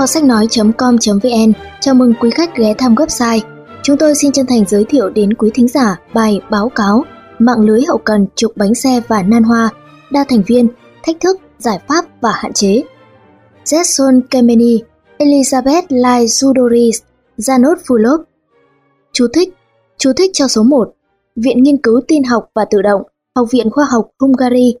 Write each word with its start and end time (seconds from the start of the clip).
Kho 0.00 0.06
sách 0.06 0.24
nói.com.vn 0.24 1.52
chào 1.80 1.94
mừng 1.94 2.14
quý 2.20 2.30
khách 2.30 2.56
ghé 2.56 2.74
thăm 2.74 2.94
website. 2.94 3.40
Chúng 3.82 3.96
tôi 3.96 4.14
xin 4.14 4.32
chân 4.32 4.46
thành 4.46 4.64
giới 4.68 4.84
thiệu 4.84 5.10
đến 5.10 5.34
quý 5.34 5.50
thính 5.54 5.68
giả 5.68 5.96
bài 6.14 6.40
báo 6.50 6.68
cáo 6.68 7.04
mạng 7.38 7.60
lưới 7.60 7.82
hậu 7.88 7.98
cần 7.98 8.26
trục 8.36 8.56
bánh 8.56 8.74
xe 8.74 9.00
và 9.08 9.22
nan 9.22 9.42
hoa, 9.42 9.70
đa 10.10 10.24
thành 10.28 10.42
viên, 10.46 10.68
thách 11.02 11.16
thức, 11.20 11.40
giải 11.58 11.78
pháp 11.88 12.04
và 12.20 12.32
hạn 12.34 12.52
chế. 12.52 12.82
Jason 13.64 14.20
Kemeny, 14.30 14.82
Elizabeth 15.18 15.82
Lai 15.88 16.28
Sudoris, 16.28 17.02
Janot 17.38 17.76
Fulop. 17.86 18.22
Chú 19.12 19.26
thích 19.32 19.54
Chú 19.98 20.12
thích 20.16 20.30
cho 20.34 20.48
số 20.48 20.62
1. 20.62 20.92
Viện 21.36 21.62
Nghiên 21.62 21.76
cứu 21.76 22.00
Tin 22.08 22.24
học 22.24 22.50
và 22.54 22.64
Tự 22.70 22.82
động, 22.82 23.02
Học 23.36 23.48
viện 23.50 23.70
Khoa 23.70 23.84
học 23.84 24.08
Hungary, 24.20 24.74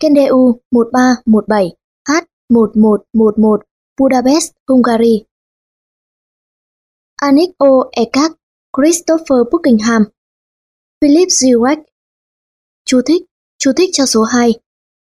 Kendu 0.00 0.60
1317 0.70 1.72
H1111 2.50 3.58
Budapest, 3.98 4.52
Hungary. 4.68 5.24
Anik 7.16 7.50
O. 7.58 7.90
Ekak, 7.92 8.32
Christopher 8.76 9.38
Buckingham, 9.52 10.02
Philip 11.00 11.28
Zirek. 11.28 11.78
Chú 12.84 13.00
thích, 13.06 13.22
chú 13.58 13.72
thích 13.76 13.90
cho 13.92 14.06
số 14.06 14.22
2. 14.22 14.54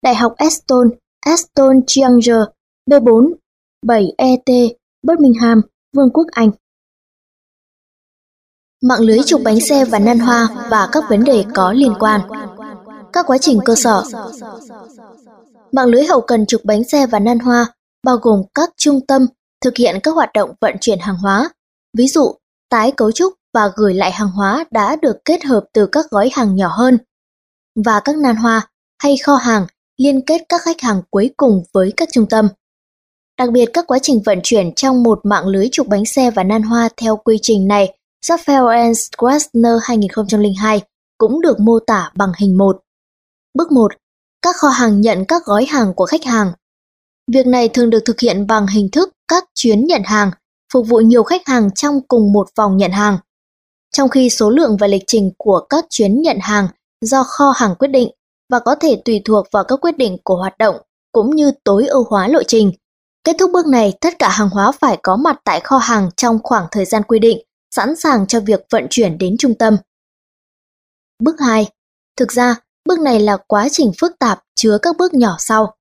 Đại 0.01 0.15
học 0.15 0.35
Eston, 0.37 0.89
Eston 1.25 1.81
Chianger, 1.87 2.41
B4, 2.89 3.33
7ET, 3.85 4.73
Birmingham, 5.03 5.61
Vương 5.93 6.09
quốc 6.13 6.27
Anh. 6.31 6.51
Mạng 8.81 9.01
lưới 9.01 9.19
trục 9.25 9.41
bánh 9.43 9.59
xe 9.59 9.85
và 9.85 9.99
nan 9.99 10.19
hoa 10.19 10.67
và 10.71 10.89
các 10.91 11.03
vấn 11.09 11.23
đề 11.23 11.45
có 11.55 11.73
liên 11.73 11.93
quan. 11.99 12.21
Các 13.13 13.25
quá 13.27 13.37
trình 13.37 13.59
cơ 13.65 13.75
sở 13.75 14.03
Mạng 15.71 15.87
lưới 15.87 16.05
hậu 16.05 16.21
cần 16.21 16.45
trục 16.45 16.61
bánh 16.65 16.83
xe 16.83 17.07
và 17.07 17.19
nan 17.19 17.39
hoa 17.39 17.74
bao 18.05 18.17
gồm 18.17 18.41
các 18.55 18.69
trung 18.77 19.05
tâm 19.07 19.25
thực 19.61 19.77
hiện 19.77 19.99
các 20.03 20.11
hoạt 20.11 20.29
động 20.33 20.53
vận 20.61 20.75
chuyển 20.81 20.99
hàng 20.99 21.17
hóa, 21.17 21.49
ví 21.97 22.07
dụ 22.07 22.35
tái 22.69 22.91
cấu 22.91 23.11
trúc 23.11 23.33
và 23.53 23.71
gửi 23.75 23.93
lại 23.93 24.11
hàng 24.11 24.31
hóa 24.31 24.65
đã 24.71 24.95
được 24.95 25.25
kết 25.25 25.43
hợp 25.43 25.65
từ 25.73 25.87
các 25.91 26.05
gói 26.09 26.29
hàng 26.33 26.55
nhỏ 26.55 26.67
hơn, 26.67 26.97
và 27.85 27.99
các 27.99 28.17
nan 28.17 28.35
hoa 28.35 28.67
hay 29.03 29.17
kho 29.17 29.35
hàng 29.35 29.67
liên 29.97 30.21
kết 30.25 30.41
các 30.49 30.61
khách 30.61 30.81
hàng 30.81 31.01
cuối 31.09 31.33
cùng 31.37 31.63
với 31.73 31.93
các 31.97 32.09
trung 32.11 32.25
tâm. 32.29 32.47
Đặc 33.37 33.49
biệt 33.51 33.69
các 33.73 33.87
quá 33.87 33.99
trình 34.01 34.21
vận 34.25 34.39
chuyển 34.43 34.73
trong 34.75 35.03
một 35.03 35.19
mạng 35.23 35.47
lưới 35.47 35.69
trục 35.71 35.87
bánh 35.87 36.05
xe 36.05 36.31
và 36.31 36.43
nan 36.43 36.61
hoa 36.61 36.89
theo 36.97 37.17
quy 37.17 37.37
trình 37.41 37.67
này 37.67 37.97
do 38.25 38.35
Fell 38.35 39.79
2002 39.83 40.81
cũng 41.17 41.41
được 41.41 41.59
mô 41.59 41.79
tả 41.79 42.11
bằng 42.15 42.31
hình 42.37 42.57
1. 42.57 42.81
Bước 43.53 43.71
1. 43.71 43.91
Các 44.41 44.55
kho 44.55 44.69
hàng 44.69 45.01
nhận 45.01 45.25
các 45.25 45.45
gói 45.45 45.65
hàng 45.65 45.93
của 45.93 46.05
khách 46.05 46.23
hàng. 46.25 46.51
Việc 47.31 47.47
này 47.47 47.69
thường 47.69 47.89
được 47.89 47.99
thực 48.05 48.19
hiện 48.19 48.47
bằng 48.47 48.67
hình 48.67 48.89
thức 48.91 49.09
các 49.27 49.43
chuyến 49.55 49.87
nhận 49.87 50.01
hàng, 50.03 50.31
phục 50.73 50.87
vụ 50.87 50.97
nhiều 50.97 51.23
khách 51.23 51.47
hàng 51.47 51.71
trong 51.71 52.01
cùng 52.07 52.33
một 52.33 52.47
vòng 52.55 52.77
nhận 52.77 52.91
hàng. 52.91 53.17
Trong 53.91 54.09
khi 54.09 54.29
số 54.29 54.49
lượng 54.49 54.77
và 54.77 54.87
lịch 54.87 55.03
trình 55.07 55.31
của 55.37 55.59
các 55.69 55.85
chuyến 55.89 56.21
nhận 56.21 56.37
hàng 56.41 56.67
do 57.01 57.23
kho 57.23 57.53
hàng 57.55 57.75
quyết 57.75 57.87
định 57.87 58.09
và 58.49 58.59
có 58.59 58.75
thể 58.75 59.01
tùy 59.05 59.21
thuộc 59.25 59.45
vào 59.51 59.63
các 59.63 59.79
quyết 59.81 59.97
định 59.97 60.17
của 60.23 60.35
hoạt 60.35 60.57
động 60.57 60.75
cũng 61.11 61.35
như 61.35 61.51
tối 61.63 61.87
ưu 61.87 62.03
hóa 62.09 62.27
lộ 62.27 62.43
trình. 62.43 62.71
Kết 63.23 63.35
thúc 63.39 63.51
bước 63.53 63.67
này, 63.67 63.93
tất 64.01 64.19
cả 64.19 64.29
hàng 64.29 64.49
hóa 64.49 64.71
phải 64.71 64.97
có 65.03 65.15
mặt 65.15 65.41
tại 65.43 65.59
kho 65.59 65.77
hàng 65.77 66.09
trong 66.17 66.39
khoảng 66.43 66.67
thời 66.71 66.85
gian 66.85 67.03
quy 67.03 67.19
định, 67.19 67.39
sẵn 67.75 67.95
sàng 67.95 68.27
cho 68.27 68.39
việc 68.39 68.65
vận 68.69 68.87
chuyển 68.89 69.17
đến 69.17 69.35
trung 69.39 69.53
tâm. 69.53 69.77
Bước 71.23 71.35
2. 71.39 71.67
Thực 72.17 72.31
ra, 72.31 72.55
bước 72.85 72.99
này 72.99 73.19
là 73.19 73.37
quá 73.47 73.67
trình 73.71 73.91
phức 73.99 74.19
tạp 74.19 74.43
chứa 74.55 74.77
các 74.81 74.97
bước 74.97 75.13
nhỏ 75.13 75.35
sau. 75.39 75.75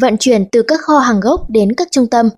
Vận 0.00 0.16
chuyển 0.20 0.44
từ 0.52 0.62
các 0.68 0.80
kho 0.80 0.98
hàng 0.98 1.20
gốc 1.20 1.50
đến 1.50 1.74
các 1.76 1.88
trung 1.90 2.06
tâm. 2.10 2.28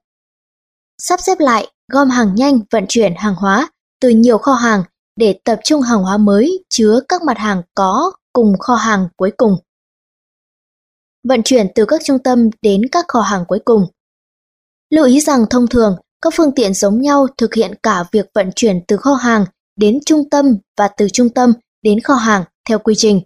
Sắp 1.02 1.20
xếp 1.22 1.41
lại, 1.41 1.69
gom 1.92 2.10
hàng 2.10 2.34
nhanh 2.34 2.60
vận 2.70 2.84
chuyển 2.88 3.14
hàng 3.16 3.34
hóa 3.34 3.70
từ 4.00 4.08
nhiều 4.08 4.38
kho 4.38 4.52
hàng 4.52 4.82
để 5.16 5.41
tập 5.44 5.60
trung 5.64 5.82
hàng 5.82 6.02
hóa 6.02 6.16
mới 6.16 6.64
chứa 6.69 7.00
các 7.08 7.22
mặt 7.22 7.38
hàng 7.38 7.62
có 7.74 8.12
cùng 8.32 8.58
kho 8.58 8.74
hàng 8.74 9.08
cuối 9.16 9.30
cùng. 9.36 9.56
Vận 11.28 11.42
chuyển 11.44 11.66
từ 11.74 11.84
các 11.84 12.00
trung 12.04 12.19
tâm 12.19 12.48
đến 12.62 12.82
các 12.92 13.04
kho 13.08 13.20
hàng 13.20 13.44
cuối 13.48 13.58
cùng. 13.64 13.86
Lưu 14.90 15.04
ý 15.06 15.20
rằng 15.20 15.46
thông 15.50 15.66
thường, 15.66 15.96
các 16.22 16.32
phương 16.36 16.52
tiện 16.54 16.75
giống 16.75 17.02
nhau 17.02 17.26
thực 17.38 17.54
hiện 17.54 17.75
cả 17.82 18.04
việc 18.12 18.26
vận 18.34 18.50
chuyển 18.56 18.80
từ 18.88 18.96
kho 18.96 19.14
hàng 19.14 19.44
đến 19.76 19.98
trung 20.06 20.30
tâm 20.30 20.56
và 20.76 20.88
từ 20.88 21.08
trung 21.12 21.28
tâm 21.28 21.52
đến 21.82 22.00
kho 22.00 22.14
hàng 22.14 22.44
theo 22.69 22.78
quy 22.78 22.94
trình. 22.96 23.20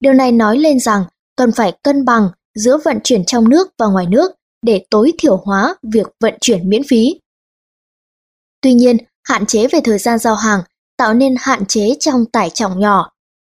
Điều 0.00 0.12
này 0.12 0.32
nói 0.32 0.58
lên 0.58 0.80
rằng 0.80 1.04
cần 1.36 1.52
phải 1.52 1.72
cân 1.82 2.04
bằng 2.04 2.28
giữa 2.56 2.78
vận 2.84 2.98
chuyển 3.04 3.24
trong 3.24 3.48
nước 3.48 3.68
và 3.78 3.86
ngoài 3.86 4.06
nước 4.06 4.32
để 4.62 4.84
tối 4.90 5.12
thiểu 5.18 5.36
hóa 5.36 5.74
việc 5.82 6.06
vận 6.20 6.34
chuyển 6.40 6.68
miễn 6.68 6.82
phí. 6.88 7.20
Tuy 8.60 8.74
nhiên, 8.74 8.96
hạn 9.24 9.46
chế 9.46 9.66
về 9.66 9.80
thời 9.84 9.98
gian 9.98 10.18
giao 10.18 10.34
hàng 10.34 10.60
tạo 10.96 11.14
nên 11.14 11.34
hạn 11.38 11.66
chế 11.66 11.96
trong 12.00 12.24
tải 12.26 12.50
trọng 12.50 12.80
nhỏ, 12.80 13.12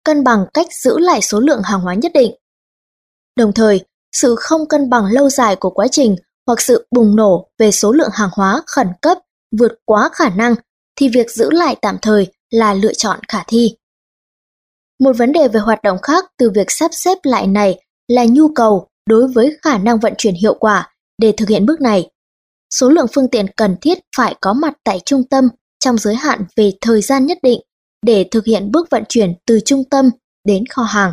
cân 0.05 0.25
bằng 0.25 0.47
cách 0.55 0.67
giữ 0.73 0.99
lại 0.99 1.23
số 1.23 1.41
lượng 1.41 1.63
hàng 1.65 1.81
hóa 1.81 1.95
nhất 1.95 2.13
định. 2.15 2.35
Đồng 3.37 3.53
thời, 3.53 3.85
sự 4.13 4.37
không 4.39 4.69
cân 4.69 4.91
bằng 4.91 5.05
lâu 5.05 5.31
dài 5.31 5.57
của 5.57 5.71
quá 5.71 5.87
trình 5.91 6.17
hoặc 6.47 6.61
sự 6.61 6.87
bùng 6.91 7.17
nổ 7.17 7.49
về 7.59 7.71
số 7.71 7.93
lượng 7.93 8.11
hàng 8.13 8.31
hóa 8.33 8.63
khẩn 8.67 8.89
cấp 9.03 9.19
vượt 9.59 9.73
quá 9.85 10.09
khả 10.13 10.29
năng 10.29 10.55
thì 10.97 11.09
việc 11.09 11.31
giữ 11.31 11.51
lại 11.51 11.77
tạm 11.83 11.97
thời 12.03 12.27
là 12.51 12.75
lựa 12.75 12.93
chọn 12.93 13.21
khả 13.29 13.45
thi. 13.49 13.77
Một 15.01 15.13
vấn 15.17 15.33
đề 15.33 15.49
về 15.49 15.61
hoạt 15.61 15.83
động 15.83 15.99
khác 16.03 16.25
từ 16.39 16.51
việc 16.51 16.71
sắp 16.71 16.91
xếp 16.95 17.19
lại 17.23 17.47
này 17.47 17.81
là 18.09 18.25
nhu 18.25 18.49
cầu 18.55 18.89
đối 19.07 19.29
với 19.29 19.59
khả 19.63 19.79
năng 19.79 19.99
vận 19.99 20.15
chuyển 20.19 20.35
hiệu 20.35 20.55
quả 20.55 20.95
để 21.19 21.33
thực 21.37 21.49
hiện 21.49 21.67
bước 21.67 21.81
này. 21.81 22.11
Số 22.75 22.89
lượng 22.89 23.07
phương 23.13 23.29
tiện 23.29 23.47
cần 23.57 23.77
thiết 23.81 23.99
phải 24.17 24.37
có 24.41 24.53
mặt 24.53 24.75
tại 24.85 25.01
trung 25.05 25.25
tâm 25.25 25.49
trong 25.79 25.99
giới 25.99 26.15
hạn 26.15 26.45
về 26.57 26.73
thời 26.81 27.03
gian 27.03 27.27
nhất 27.27 27.39
định 27.43 27.61
để 28.03 28.29
thực 28.31 28.45
hiện 28.45 28.71
bước 28.73 28.91
vận 28.91 29.03
chuyển 29.09 29.35
từ 29.47 29.61
trung 29.65 29.85
tâm 29.91 30.11
đến 30.45 30.65
kho 30.71 30.83
hàng. 30.83 31.13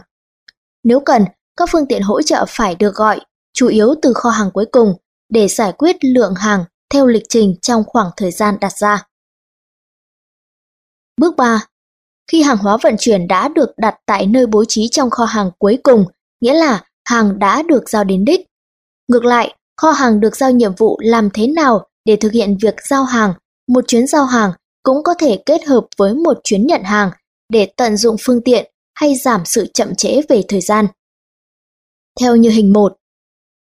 Nếu 0.83 0.99
cần, 0.99 1.25
các 1.57 1.69
phương 1.71 1.87
tiện 1.87 2.01
hỗ 2.01 2.21
trợ 2.21 2.45
phải 2.49 2.75
được 2.75 2.95
gọi, 2.95 3.21
chủ 3.53 3.67
yếu 3.67 3.95
từ 4.01 4.13
kho 4.13 4.29
hàng 4.29 4.51
cuối 4.51 4.65
cùng, 4.71 4.93
để 5.29 5.47
giải 5.47 5.71
quyết 5.77 5.95
lượng 6.01 6.35
hàng 6.35 6.65
theo 6.89 7.07
lịch 7.07 7.23
trình 7.29 7.55
trong 7.61 7.83
khoảng 7.87 8.11
thời 8.17 8.31
gian 8.31 8.57
đặt 8.61 8.77
ra. 8.77 9.07
Bước 11.21 11.35
3. 11.37 11.65
Khi 12.31 12.41
hàng 12.41 12.57
hóa 12.57 12.77
vận 12.83 12.95
chuyển 12.99 13.27
đã 13.27 13.47
được 13.47 13.69
đặt 13.77 13.95
tại 14.05 14.25
nơi 14.25 14.47
bố 14.47 14.65
trí 14.67 14.87
trong 14.87 15.09
kho 15.09 15.25
hàng 15.25 15.51
cuối 15.57 15.79
cùng, 15.83 16.05
nghĩa 16.43 16.53
là 16.53 16.83
hàng 17.05 17.39
đã 17.39 17.61
được 17.61 17.89
giao 17.89 18.03
đến 18.03 18.25
đích. 18.25 18.45
Ngược 19.07 19.25
lại, 19.25 19.55
kho 19.77 19.91
hàng 19.91 20.19
được 20.19 20.35
giao 20.35 20.51
nhiệm 20.51 20.75
vụ 20.75 20.97
làm 21.01 21.29
thế 21.33 21.47
nào 21.47 21.87
để 22.05 22.15
thực 22.15 22.31
hiện 22.31 22.57
việc 22.61 22.75
giao 22.89 23.03
hàng, 23.03 23.33
một 23.67 23.87
chuyến 23.87 24.07
giao 24.07 24.25
hàng 24.25 24.51
cũng 24.83 25.03
có 25.03 25.13
thể 25.19 25.43
kết 25.45 25.63
hợp 25.65 25.85
với 25.97 26.13
một 26.13 26.37
chuyến 26.43 26.67
nhận 26.67 26.83
hàng 26.83 27.11
để 27.49 27.67
tận 27.77 27.97
dụng 27.97 28.15
phương 28.19 28.41
tiện 28.41 28.71
hay 28.95 29.15
giảm 29.15 29.41
sự 29.45 29.67
chậm 29.73 29.95
trễ 29.95 30.21
về 30.29 30.43
thời 30.47 30.61
gian. 30.61 30.87
Theo 32.19 32.35
như 32.35 32.49
hình 32.49 32.73
1, 32.73 32.97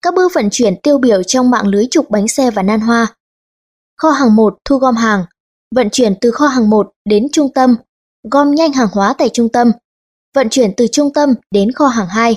các 0.02 0.14
bước 0.14 0.32
vận 0.36 0.50
chuyển 0.52 0.82
tiêu 0.84 0.98
biểu 0.98 1.24
trong 1.24 1.50
mạng 1.50 1.68
lưới 1.68 1.88
trục 1.92 2.10
bánh 2.10 2.28
xe 2.28 2.52
và 2.52 2.64
nan 2.64 2.80
hoa. 2.80 3.08
Kho 3.98 4.10
hàng 4.10 4.36
1 4.36 4.58
thu 4.66 4.78
gom 4.78 4.96
hàng, 4.96 5.26
vận 5.76 5.90
chuyển 5.92 6.14
từ 6.22 6.32
kho 6.32 6.48
hàng 6.48 6.70
1 6.70 6.92
đến 7.10 7.28
trung 7.32 7.54
tâm, 7.54 7.76
gom 8.32 8.56
nhanh 8.56 8.74
hàng 8.74 8.90
hóa 8.92 9.14
tại 9.18 9.30
trung 9.30 9.50
tâm, 9.50 9.72
vận 10.36 10.50
chuyển 10.50 10.74
từ 10.78 10.88
trung 10.92 11.14
tâm 11.14 11.34
đến 11.52 11.72
kho 11.72 11.88
hàng 11.88 12.08
2 12.08 12.36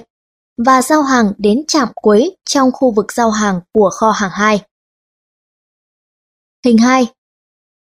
và 0.66 0.82
giao 0.82 1.02
hàng 1.02 1.32
đến 1.38 1.64
trạm 1.68 1.88
cuối 1.94 2.36
trong 2.44 2.70
khu 2.72 2.94
vực 2.94 3.12
giao 3.12 3.30
hàng 3.30 3.60
của 3.72 3.90
kho 3.90 4.10
hàng 4.10 4.30
2. 4.30 4.60
Hình 6.64 6.78
2. 6.78 7.06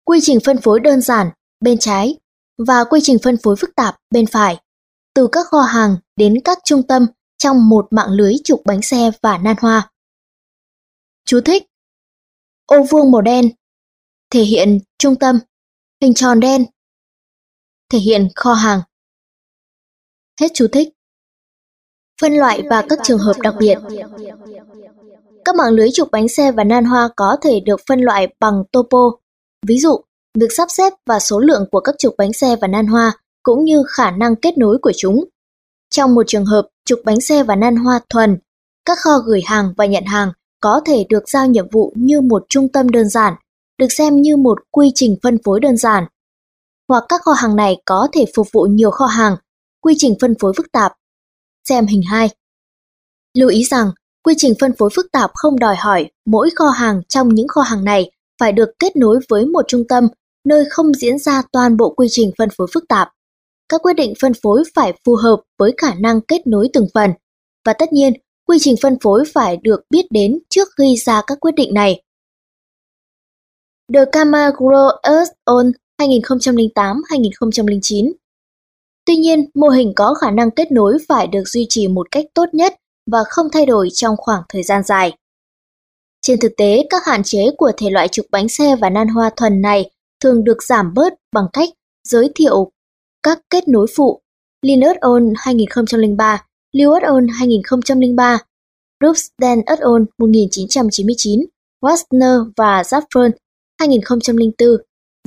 Quy 0.04 0.19
trình 0.22 0.38
phân 0.44 0.58
phối 0.60 0.80
đơn 0.80 1.00
giản 1.00 1.30
bên 1.60 1.78
trái 1.78 2.16
và 2.58 2.84
quy 2.84 3.00
trình 3.02 3.16
phân 3.22 3.36
phối 3.42 3.56
phức 3.56 3.70
tạp 3.76 3.96
bên 4.10 4.26
phải, 4.26 4.60
từ 5.14 5.28
các 5.32 5.46
kho 5.46 5.60
hàng 5.60 5.96
đến 6.16 6.34
các 6.44 6.58
trung 6.64 6.82
tâm 6.88 7.06
trong 7.38 7.69
một 7.69 7.86
mạng 7.90 8.10
lưới 8.10 8.34
trục 8.44 8.62
bánh 8.64 8.82
xe 8.82 9.10
và 9.22 9.38
nan 9.38 9.56
hoa. 9.60 9.90
Chú 11.25 11.40
thích 11.44 11.62
Ô 12.66 12.82
vuông 12.90 13.10
màu 13.10 13.22
đen 13.22 13.50
thể 14.30 14.42
hiện 14.42 14.78
trung 14.98 15.14
tâm, 15.16 15.38
hình 16.02 16.14
tròn 16.14 16.40
đen 16.40 16.64
thể 17.88 17.98
hiện 17.98 18.28
kho 18.36 18.54
hàng. 18.54 18.80
Hết 20.40 20.48
chú 20.54 20.66
thích. 20.72 20.97
Phân 22.20 22.32
loại 22.32 22.62
và 22.70 22.84
các 22.88 22.98
trường 23.02 23.18
hợp 23.18 23.36
đặc 23.42 23.54
biệt. 23.58 23.78
Các 25.44 25.54
mạng 25.54 25.72
lưới 25.72 25.88
trục 25.92 26.10
bánh 26.10 26.28
xe 26.28 26.52
và 26.52 26.64
nan 26.64 26.84
hoa 26.84 27.08
có 27.16 27.36
thể 27.42 27.60
được 27.60 27.80
phân 27.88 28.00
loại 28.00 28.34
bằng 28.40 28.62
topo. 28.72 29.10
Ví 29.66 29.78
dụ, 29.78 30.00
việc 30.38 30.52
sắp 30.56 30.68
xếp 30.70 30.92
và 31.06 31.18
số 31.18 31.40
lượng 31.40 31.64
của 31.72 31.80
các 31.80 31.94
trục 31.98 32.14
bánh 32.18 32.32
xe 32.32 32.56
và 32.60 32.68
nan 32.68 32.86
hoa 32.86 33.12
cũng 33.42 33.64
như 33.64 33.82
khả 33.88 34.10
năng 34.10 34.36
kết 34.36 34.58
nối 34.58 34.78
của 34.82 34.92
chúng. 34.96 35.24
Trong 35.90 36.14
một 36.14 36.22
trường 36.26 36.46
hợp 36.46 36.68
trục 36.84 37.00
bánh 37.04 37.20
xe 37.20 37.42
và 37.42 37.56
nan 37.56 37.76
hoa 37.76 38.00
thuần, 38.10 38.38
các 38.84 38.98
kho 38.98 39.18
gửi 39.18 39.40
hàng 39.46 39.74
và 39.76 39.86
nhận 39.86 40.04
hàng 40.04 40.32
có 40.60 40.80
thể 40.86 41.06
được 41.08 41.28
giao 41.28 41.46
nhiệm 41.46 41.68
vụ 41.72 41.92
như 41.96 42.20
một 42.20 42.44
trung 42.48 42.68
tâm 42.68 42.88
đơn 42.88 43.08
giản, 43.08 43.34
được 43.78 43.92
xem 43.92 44.22
như 44.22 44.36
một 44.36 44.58
quy 44.70 44.92
trình 44.94 45.16
phân 45.22 45.38
phối 45.44 45.60
đơn 45.60 45.76
giản. 45.76 46.04
Hoặc 46.88 47.04
các 47.08 47.22
kho 47.22 47.32
hàng 47.32 47.56
này 47.56 47.82
có 47.84 48.08
thể 48.12 48.24
phục 48.36 48.48
vụ 48.52 48.62
nhiều 48.62 48.90
kho 48.90 49.06
hàng, 49.06 49.36
quy 49.80 49.94
trình 49.96 50.14
phân 50.20 50.34
phối 50.40 50.52
phức 50.56 50.72
tạp. 50.72 50.92
Xem 51.68 51.86
hình 51.86 52.02
2. 52.02 52.28
Lưu 53.38 53.48
ý 53.48 53.64
rằng, 53.64 53.90
Quy 54.24 54.34
trình 54.36 54.54
phân 54.60 54.72
phối 54.78 54.90
phức 54.94 55.06
tạp 55.12 55.30
không 55.34 55.58
đòi 55.58 55.76
hỏi 55.76 56.10
mỗi 56.26 56.50
kho 56.54 56.68
hàng 56.68 57.02
trong 57.08 57.28
những 57.28 57.48
kho 57.48 57.60
hàng 57.60 57.84
này 57.84 58.10
phải 58.40 58.52
được 58.52 58.68
kết 58.78 58.96
nối 58.96 59.18
với 59.28 59.46
một 59.46 59.64
trung 59.68 59.84
tâm 59.88 60.08
nơi 60.44 60.64
không 60.70 60.94
diễn 60.94 61.18
ra 61.18 61.42
toàn 61.52 61.76
bộ 61.76 61.90
quy 61.90 62.06
trình 62.10 62.30
phân 62.38 62.48
phối 62.56 62.66
phức 62.74 62.84
tạp. 62.88 63.08
Các 63.68 63.82
quyết 63.82 63.92
định 63.92 64.12
phân 64.20 64.32
phối 64.42 64.62
phải 64.74 64.92
phù 65.04 65.14
hợp 65.14 65.40
với 65.58 65.74
khả 65.76 65.94
năng 65.94 66.20
kết 66.20 66.46
nối 66.46 66.68
từng 66.72 66.86
phần. 66.94 67.10
Và 67.64 67.72
tất 67.72 67.92
nhiên, 67.92 68.12
quy 68.46 68.58
trình 68.60 68.74
phân 68.82 68.96
phối 69.02 69.24
phải 69.34 69.56
được 69.56 69.80
biết 69.90 70.06
đến 70.10 70.38
trước 70.50 70.68
khi 70.78 70.96
ra 70.96 71.22
các 71.26 71.40
quyết 71.40 71.54
định 71.56 71.74
này. 71.74 72.02
The 73.94 74.04
Camagro 74.12 74.98
Earth 75.02 75.32
On 75.44 75.72
2008-2009 76.00 78.12
Tuy 79.08 79.16
nhiên, 79.16 79.50
mô 79.55 79.69
hình 79.69 79.93
có 79.96 80.14
khả 80.14 80.31
năng 80.31 80.50
kết 80.50 80.72
nối 80.72 80.99
phải 81.08 81.26
được 81.26 81.43
duy 81.46 81.66
trì 81.69 81.88
một 81.88 82.08
cách 82.10 82.25
tốt 82.34 82.44
nhất 82.52 82.75
và 83.10 83.19
không 83.28 83.46
thay 83.52 83.66
đổi 83.66 83.88
trong 83.93 84.16
khoảng 84.19 84.43
thời 84.49 84.62
gian 84.62 84.82
dài. 84.82 85.16
Trên 86.22 86.40
thực 86.40 86.52
tế, 86.56 86.87
các 86.90 87.06
hạn 87.06 87.22
chế 87.22 87.50
của 87.56 87.72
thể 87.76 87.90
loại 87.90 88.08
trục 88.08 88.26
bánh 88.31 88.49
xe 88.49 88.76
và 88.76 88.90
nan 88.90 89.08
hoa 89.08 89.31
thuần 89.37 89.62
này 89.62 89.90
thường 90.20 90.44
được 90.44 90.62
giảm 90.62 90.94
bớt 90.94 91.14
bằng 91.32 91.46
cách 91.52 91.69
giới 92.08 92.31
thiệu 92.34 92.72
các 93.22 93.40
kết 93.50 93.69
nối 93.69 93.87
phụ 93.96 94.20
Linux 94.62 94.96
On 95.00 95.32
2003, 95.37 96.44
Lewis 96.72 97.14
On 97.14 97.26
2003, 97.28 98.38
Brooksden 99.00 99.62
et 99.66 99.78
al. 99.78 100.02
1999, 100.19 101.44
Wagner 101.82 102.52
và 102.56 102.82
Zaffron 102.82 103.31
2004, 103.81 104.69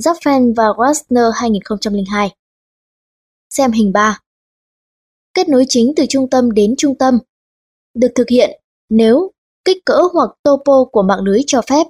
Zapfen 0.02 0.54
và 0.56 0.64
Wagner 0.64 1.30
2002. 1.34 2.30
Xem 3.56 3.72
hình 3.72 3.92
3. 3.92 4.18
Kết 5.34 5.48
nối 5.48 5.64
chính 5.68 5.92
từ 5.96 6.04
trung 6.08 6.30
tâm 6.30 6.52
đến 6.52 6.74
trung 6.78 6.98
tâm 6.98 7.18
được 7.94 8.08
thực 8.14 8.28
hiện 8.28 8.60
nếu 8.90 9.30
kích 9.64 9.84
cỡ 9.84 10.02
hoặc 10.12 10.30
topo 10.42 10.84
của 10.92 11.02
mạng 11.02 11.20
lưới 11.22 11.40
cho 11.46 11.62
phép. 11.62 11.86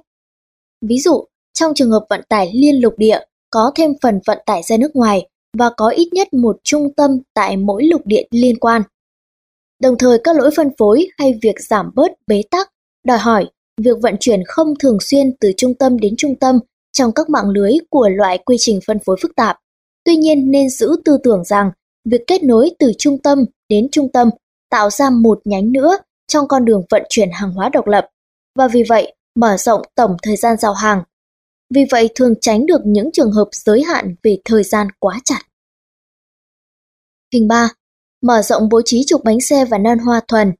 Ví 0.81 0.99
dụ, 0.99 1.25
trong 1.53 1.73
trường 1.73 1.91
hợp 1.91 2.05
vận 2.09 2.21
tải 2.29 2.51
liên 2.53 2.81
lục 2.81 2.93
địa 2.97 3.19
có 3.49 3.71
thêm 3.75 3.91
phần 4.01 4.19
vận 4.25 4.37
tải 4.45 4.63
ra 4.63 4.77
nước 4.77 4.95
ngoài 4.95 5.29
và 5.57 5.69
có 5.77 5.89
ít 5.89 6.09
nhất 6.11 6.33
một 6.33 6.57
trung 6.63 6.93
tâm 6.93 7.19
tại 7.33 7.57
mỗi 7.57 7.83
lục 7.83 8.01
địa 8.05 8.23
liên 8.31 8.59
quan. 8.59 8.81
Đồng 9.79 9.97
thời 9.97 10.17
các 10.23 10.35
lỗi 10.35 10.51
phân 10.55 10.69
phối 10.77 11.07
hay 11.17 11.39
việc 11.41 11.55
giảm 11.59 11.91
bớt 11.95 12.11
bế 12.27 12.41
tắc 12.51 12.69
đòi 13.05 13.17
hỏi 13.17 13.45
việc 13.77 13.97
vận 14.01 14.15
chuyển 14.19 14.43
không 14.47 14.73
thường 14.79 14.97
xuyên 15.01 15.37
từ 15.39 15.51
trung 15.57 15.73
tâm 15.73 15.99
đến 15.99 16.13
trung 16.17 16.35
tâm 16.39 16.59
trong 16.91 17.11
các 17.11 17.29
mạng 17.29 17.49
lưới 17.49 17.71
của 17.89 18.09
loại 18.09 18.37
quy 18.37 18.55
trình 18.59 18.79
phân 18.87 18.97
phối 19.05 19.17
phức 19.21 19.35
tạp. 19.35 19.57
Tuy 20.03 20.15
nhiên 20.15 20.51
nên 20.51 20.69
giữ 20.69 20.95
tư 21.05 21.17
tưởng 21.23 21.43
rằng 21.43 21.71
việc 22.05 22.21
kết 22.27 22.43
nối 22.43 22.69
từ 22.79 22.91
trung 22.97 23.17
tâm 23.21 23.45
đến 23.69 23.87
trung 23.91 24.11
tâm 24.11 24.29
tạo 24.69 24.89
ra 24.89 25.09
một 25.09 25.41
nhánh 25.45 25.71
nữa 25.71 25.97
trong 26.27 26.47
con 26.47 26.65
đường 26.65 26.83
vận 26.89 27.03
chuyển 27.09 27.29
hàng 27.31 27.51
hóa 27.51 27.69
độc 27.69 27.87
lập 27.87 28.07
và 28.55 28.67
vì 28.67 28.83
vậy, 28.89 29.15
mở 29.35 29.57
rộng 29.57 29.81
tổng 29.95 30.17
thời 30.21 30.35
gian 30.35 30.57
giao 30.57 30.73
hàng. 30.73 31.03
Vì 31.69 31.85
vậy 31.91 32.09
thường 32.15 32.33
tránh 32.41 32.65
được 32.65 32.81
những 32.85 33.09
trường 33.13 33.31
hợp 33.31 33.47
giới 33.51 33.83
hạn 33.83 34.15
về 34.23 34.37
thời 34.45 34.63
gian 34.63 34.87
quá 34.99 35.19
chặt. 35.25 35.41
Hình 37.33 37.47
3. 37.47 37.69
Mở 38.21 38.41
rộng 38.41 38.69
bố 38.69 38.81
trí 38.85 39.03
trục 39.07 39.23
bánh 39.23 39.41
xe 39.41 39.65
và 39.65 39.77
nan 39.77 39.99
hoa 39.99 40.21
thuần. 40.27 40.51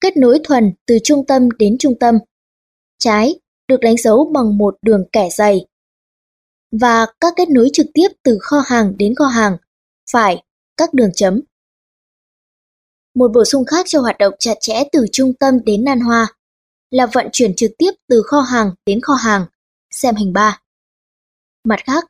Kết 0.00 0.16
nối 0.16 0.40
thuần 0.44 0.72
từ 0.86 0.98
trung 1.04 1.26
tâm 1.26 1.48
đến 1.58 1.76
trung 1.78 1.94
tâm. 2.00 2.18
Trái, 2.98 3.40
được 3.68 3.80
đánh 3.80 3.96
dấu 3.96 4.30
bằng 4.34 4.58
một 4.58 4.78
đường 4.82 5.04
kẻ 5.12 5.28
dày. 5.30 5.66
Và 6.70 7.06
các 7.20 7.34
kết 7.36 7.50
nối 7.50 7.68
trực 7.72 7.86
tiếp 7.94 8.08
từ 8.22 8.38
kho 8.40 8.62
hàng 8.66 8.96
đến 8.98 9.14
kho 9.14 9.26
hàng. 9.26 9.56
Phải, 10.12 10.42
các 10.76 10.94
đường 10.94 11.10
chấm. 11.14 11.40
Một 13.14 13.30
bổ 13.34 13.44
sung 13.44 13.64
khác 13.64 13.86
cho 13.88 14.00
hoạt 14.00 14.18
động 14.18 14.34
chặt 14.38 14.54
chẽ 14.60 14.82
từ 14.92 15.06
trung 15.12 15.34
tâm 15.34 15.64
đến 15.64 15.84
nan 15.84 16.00
hoa 16.00 16.26
là 16.90 17.06
vận 17.06 17.26
chuyển 17.32 17.54
trực 17.54 17.70
tiếp 17.78 17.90
từ 18.08 18.22
kho 18.26 18.40
hàng 18.40 18.70
đến 18.86 19.00
kho 19.00 19.14
hàng, 19.14 19.46
xem 19.90 20.14
hình 20.14 20.32
3. 20.32 20.60
Mặt 21.64 21.80
khác, 21.84 22.04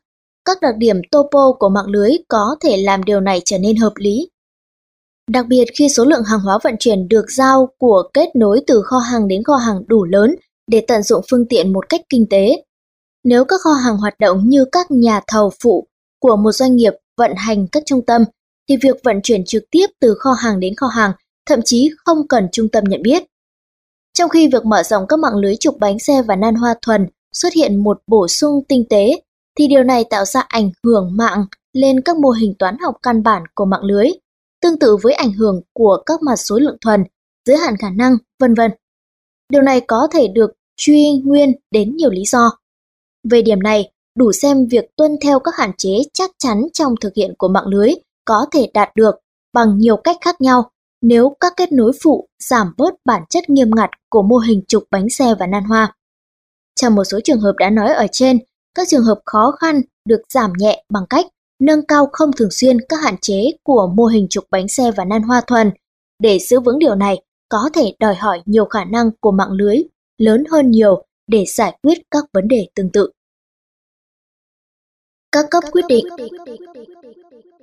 các 0.45 0.61
đặc 0.61 0.75
điểm 0.77 1.01
topo 1.11 1.51
của 1.59 1.69
mạng 1.69 1.87
lưới 1.87 2.11
có 2.27 2.55
thể 2.61 2.77
làm 2.77 3.03
điều 3.03 3.19
này 3.19 3.41
trở 3.45 3.57
nên 3.57 3.75
hợp 3.75 3.93
lý. 3.95 4.29
Đặc 5.27 5.45
biệt 5.47 5.65
khi 5.75 5.89
số 5.89 6.05
lượng 6.05 6.23
hàng 6.23 6.39
hóa 6.39 6.59
vận 6.63 6.75
chuyển 6.79 7.07
được 7.07 7.25
giao 7.31 7.69
của 7.77 8.09
kết 8.13 8.35
nối 8.35 8.61
từ 8.67 8.81
kho 8.85 8.97
hàng 8.97 9.27
đến 9.27 9.43
kho 9.43 9.55
hàng 9.55 9.81
đủ 9.87 10.03
lớn 10.03 10.35
để 10.67 10.85
tận 10.87 11.03
dụng 11.03 11.25
phương 11.31 11.45
tiện 11.49 11.73
một 11.73 11.89
cách 11.89 12.01
kinh 12.09 12.25
tế. 12.29 12.63
Nếu 13.23 13.45
các 13.45 13.61
kho 13.61 13.73
hàng 13.73 13.97
hoạt 13.97 14.19
động 14.19 14.49
như 14.49 14.65
các 14.71 14.91
nhà 14.91 15.21
thầu 15.27 15.51
phụ 15.63 15.87
của 16.19 16.35
một 16.35 16.51
doanh 16.51 16.75
nghiệp 16.75 16.93
vận 17.17 17.31
hành 17.37 17.67
các 17.67 17.83
trung 17.85 18.05
tâm 18.05 18.23
thì 18.69 18.77
việc 18.77 18.95
vận 19.03 19.19
chuyển 19.23 19.45
trực 19.45 19.63
tiếp 19.71 19.87
từ 19.99 20.15
kho 20.19 20.31
hàng 20.31 20.59
đến 20.59 20.75
kho 20.75 20.87
hàng 20.87 21.11
thậm 21.45 21.59
chí 21.65 21.89
không 22.05 22.27
cần 22.27 22.47
trung 22.51 22.69
tâm 22.69 22.83
nhận 22.83 23.01
biết. 23.01 23.23
Trong 24.13 24.29
khi 24.29 24.47
việc 24.47 24.65
mở 24.65 24.83
rộng 24.83 25.07
các 25.07 25.19
mạng 25.19 25.35
lưới 25.35 25.55
trục 25.55 25.77
bánh 25.79 25.99
xe 25.99 26.21
và 26.21 26.35
nan 26.35 26.55
hoa 26.55 26.75
thuần 26.81 27.07
xuất 27.33 27.53
hiện 27.53 27.83
một 27.83 28.01
bổ 28.07 28.27
sung 28.27 28.63
tinh 28.67 28.85
tế, 28.89 29.21
thì 29.57 29.67
điều 29.67 29.83
này 29.83 30.03
tạo 30.09 30.25
ra 30.25 30.41
ảnh 30.47 30.71
hưởng 30.83 31.17
mạng 31.17 31.45
lên 31.73 32.01
các 32.01 32.17
mô 32.17 32.29
hình 32.29 32.53
toán 32.59 32.77
học 32.83 32.95
căn 33.03 33.23
bản 33.23 33.43
của 33.55 33.65
mạng 33.65 33.83
lưới, 33.83 34.07
tương 34.61 34.79
tự 34.79 34.97
với 35.01 35.13
ảnh 35.13 35.31
hưởng 35.31 35.61
của 35.73 36.03
các 36.05 36.21
mặt 36.21 36.35
số 36.35 36.59
lượng 36.59 36.77
thuần, 36.81 37.03
giới 37.45 37.57
hạn 37.57 37.77
khả 37.77 37.89
năng, 37.89 38.17
vân 38.39 38.53
vân. 38.53 38.71
Điều 39.49 39.61
này 39.61 39.81
có 39.81 40.07
thể 40.11 40.27
được 40.27 40.51
truy 40.77 41.21
nguyên 41.25 41.53
đến 41.71 41.95
nhiều 41.95 42.09
lý 42.09 42.23
do. 42.25 42.58
Về 43.23 43.41
điểm 43.41 43.59
này, 43.59 43.91
đủ 44.15 44.31
xem 44.31 44.67
việc 44.67 44.85
tuân 44.95 45.11
theo 45.23 45.39
các 45.39 45.55
hạn 45.57 45.71
chế 45.77 45.89
chắc 46.13 46.31
chắn 46.37 46.61
trong 46.73 46.95
thực 47.01 47.13
hiện 47.15 47.33
của 47.37 47.47
mạng 47.47 47.67
lưới 47.67 47.89
có 48.25 48.45
thể 48.51 48.71
đạt 48.73 48.95
được 48.95 49.15
bằng 49.53 49.77
nhiều 49.77 49.97
cách 49.97 50.17
khác 50.21 50.41
nhau 50.41 50.69
nếu 51.01 51.35
các 51.39 51.53
kết 51.57 51.71
nối 51.71 51.91
phụ 52.03 52.27
giảm 52.43 52.73
bớt 52.77 52.93
bản 53.05 53.23
chất 53.29 53.49
nghiêm 53.49 53.71
ngặt 53.75 53.89
của 54.09 54.21
mô 54.21 54.37
hình 54.37 54.61
trục 54.67 54.83
bánh 54.91 55.09
xe 55.09 55.35
và 55.39 55.47
nan 55.47 55.63
hoa. 55.63 55.95
Trong 56.75 56.95
một 56.95 57.03
số 57.03 57.19
trường 57.23 57.39
hợp 57.39 57.53
đã 57.57 57.69
nói 57.69 57.93
ở 57.93 58.07
trên, 58.11 58.39
các 58.75 58.87
trường 58.87 59.03
hợp 59.03 59.19
khó 59.25 59.51
khăn 59.51 59.81
được 60.05 60.21
giảm 60.33 60.53
nhẹ 60.57 60.83
bằng 60.89 61.03
cách 61.09 61.25
nâng 61.59 61.85
cao 61.85 62.09
không 62.11 62.31
thường 62.31 62.51
xuyên 62.51 62.77
các 62.89 63.01
hạn 63.03 63.15
chế 63.21 63.43
của 63.63 63.87
mô 63.95 64.05
hình 64.05 64.27
trục 64.29 64.43
bánh 64.51 64.67
xe 64.67 64.91
và 64.91 65.05
nan 65.05 65.21
hoa 65.21 65.41
thuần. 65.47 65.71
Để 66.19 66.39
giữ 66.39 66.59
vững 66.59 66.79
điều 66.79 66.95
này, 66.95 67.21
có 67.49 67.69
thể 67.73 67.95
đòi 67.99 68.15
hỏi 68.15 68.41
nhiều 68.45 68.65
khả 68.65 68.83
năng 68.83 69.11
của 69.21 69.31
mạng 69.31 69.51
lưới 69.51 69.77
lớn 70.17 70.43
hơn 70.51 70.71
nhiều 70.71 71.03
để 71.29 71.43
giải 71.47 71.77
quyết 71.81 71.97
các 72.11 72.23
vấn 72.33 72.47
đề 72.47 72.67
tương 72.75 72.91
tự. 72.91 73.11
Các 75.31 75.45
cấp 75.51 75.63
quyết 75.71 75.85
định 75.87 76.05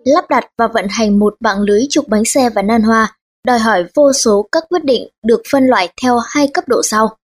Lắp 0.05 0.25
đặt 0.31 0.45
và 0.59 0.67
vận 0.67 0.87
hành 0.90 1.19
một 1.19 1.37
mạng 1.40 1.61
lưới 1.61 1.83
trục 1.90 2.09
bánh 2.09 2.25
xe 2.25 2.50
và 2.50 2.62
nan 2.62 2.83
hoa 2.83 3.17
đòi 3.45 3.59
hỏi 3.59 3.87
vô 3.95 4.12
số 4.12 4.49
các 4.52 4.64
quyết 4.69 4.85
định 4.85 5.09
được 5.23 5.43
phân 5.52 5.67
loại 5.67 5.93
theo 6.02 6.19
hai 6.19 6.49
cấp 6.55 6.64
độ 6.69 6.81
sau. 6.85 7.17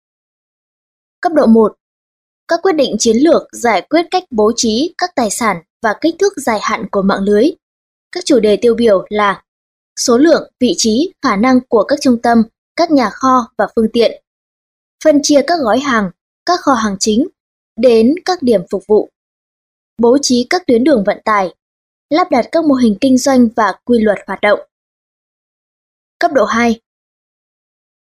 Cấp 1.20 1.32
độ 1.32 1.46
1. 1.46 1.76
Các 2.48 2.60
quyết 2.62 2.72
định 2.72 2.96
chiến 2.98 3.16
lược 3.16 3.42
giải 3.52 3.86
quyết 3.90 4.06
cách 4.10 4.24
bố 4.30 4.52
trí 4.56 4.94
các 4.98 5.10
tài 5.14 5.30
sản 5.30 5.56
và 5.82 5.94
kích 6.00 6.14
thước 6.18 6.32
dài 6.36 6.58
hạn 6.62 6.86
của 6.90 7.02
mạng 7.02 7.22
lưới. 7.22 7.44
Các 8.12 8.24
chủ 8.24 8.40
đề 8.40 8.56
tiêu 8.56 8.74
biểu 8.74 9.04
là 9.08 9.42
số 10.00 10.18
lượng, 10.18 10.50
vị 10.60 10.74
trí, 10.76 11.12
khả 11.22 11.36
năng 11.36 11.60
của 11.68 11.84
các 11.84 11.98
trung 12.02 12.22
tâm, 12.22 12.42
các 12.76 12.90
nhà 12.90 13.10
kho 13.10 13.52
và 13.58 13.68
phương 13.76 13.88
tiện. 13.92 14.22
Phân 15.04 15.20
chia 15.22 15.40
các 15.46 15.58
gói 15.62 15.80
hàng, 15.80 16.10
các 16.46 16.60
kho 16.60 16.74
hàng 16.74 16.96
chính 17.00 17.28
đến 17.76 18.14
các 18.24 18.42
điểm 18.42 18.60
phục 18.70 18.82
vụ. 18.86 19.08
Bố 19.98 20.18
trí 20.22 20.46
các 20.50 20.66
tuyến 20.66 20.84
đường 20.84 21.04
vận 21.06 21.18
tải, 21.24 21.54
lắp 22.10 22.30
đặt 22.30 22.48
các 22.52 22.64
mô 22.64 22.74
hình 22.74 22.96
kinh 23.00 23.18
doanh 23.18 23.48
và 23.56 23.74
quy 23.84 23.98
luật 23.98 24.18
hoạt 24.26 24.40
động. 24.40 24.60
Cấp 26.18 26.32
độ 26.32 26.44
2 26.44 26.80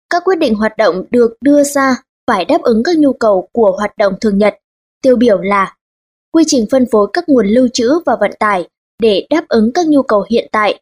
Các 0.10 0.24
quyết 0.26 0.36
định 0.36 0.56
hoạt 0.56 0.78
động 0.78 1.04
được 1.12 1.34
đưa 1.42 1.64
ra 1.64 1.96
phải 2.28 2.46
đáp 2.46 2.62
ứng 2.62 2.84
các 2.84 2.98
nhu 2.98 3.14
cầu 3.14 3.50
của 3.52 3.76
hoạt 3.78 3.98
động 3.98 4.14
thường 4.22 4.38
nhật, 4.38 4.56
tiêu 5.02 5.16
biểu 5.16 5.42
là 5.42 5.76
quy 6.32 6.44
trình 6.48 6.66
phân 6.72 6.86
phối 6.92 7.08
các 7.14 7.30
nguồn 7.30 7.48
lưu 7.48 7.68
trữ 7.74 8.00
và 8.06 8.16
vận 8.20 8.32
tải 8.40 8.70
để 9.00 9.28
đáp 9.30 9.46
ứng 9.48 9.72
các 9.74 9.88
nhu 9.88 10.04
cầu 10.04 10.26
hiện 10.30 10.50
tại. 10.52 10.82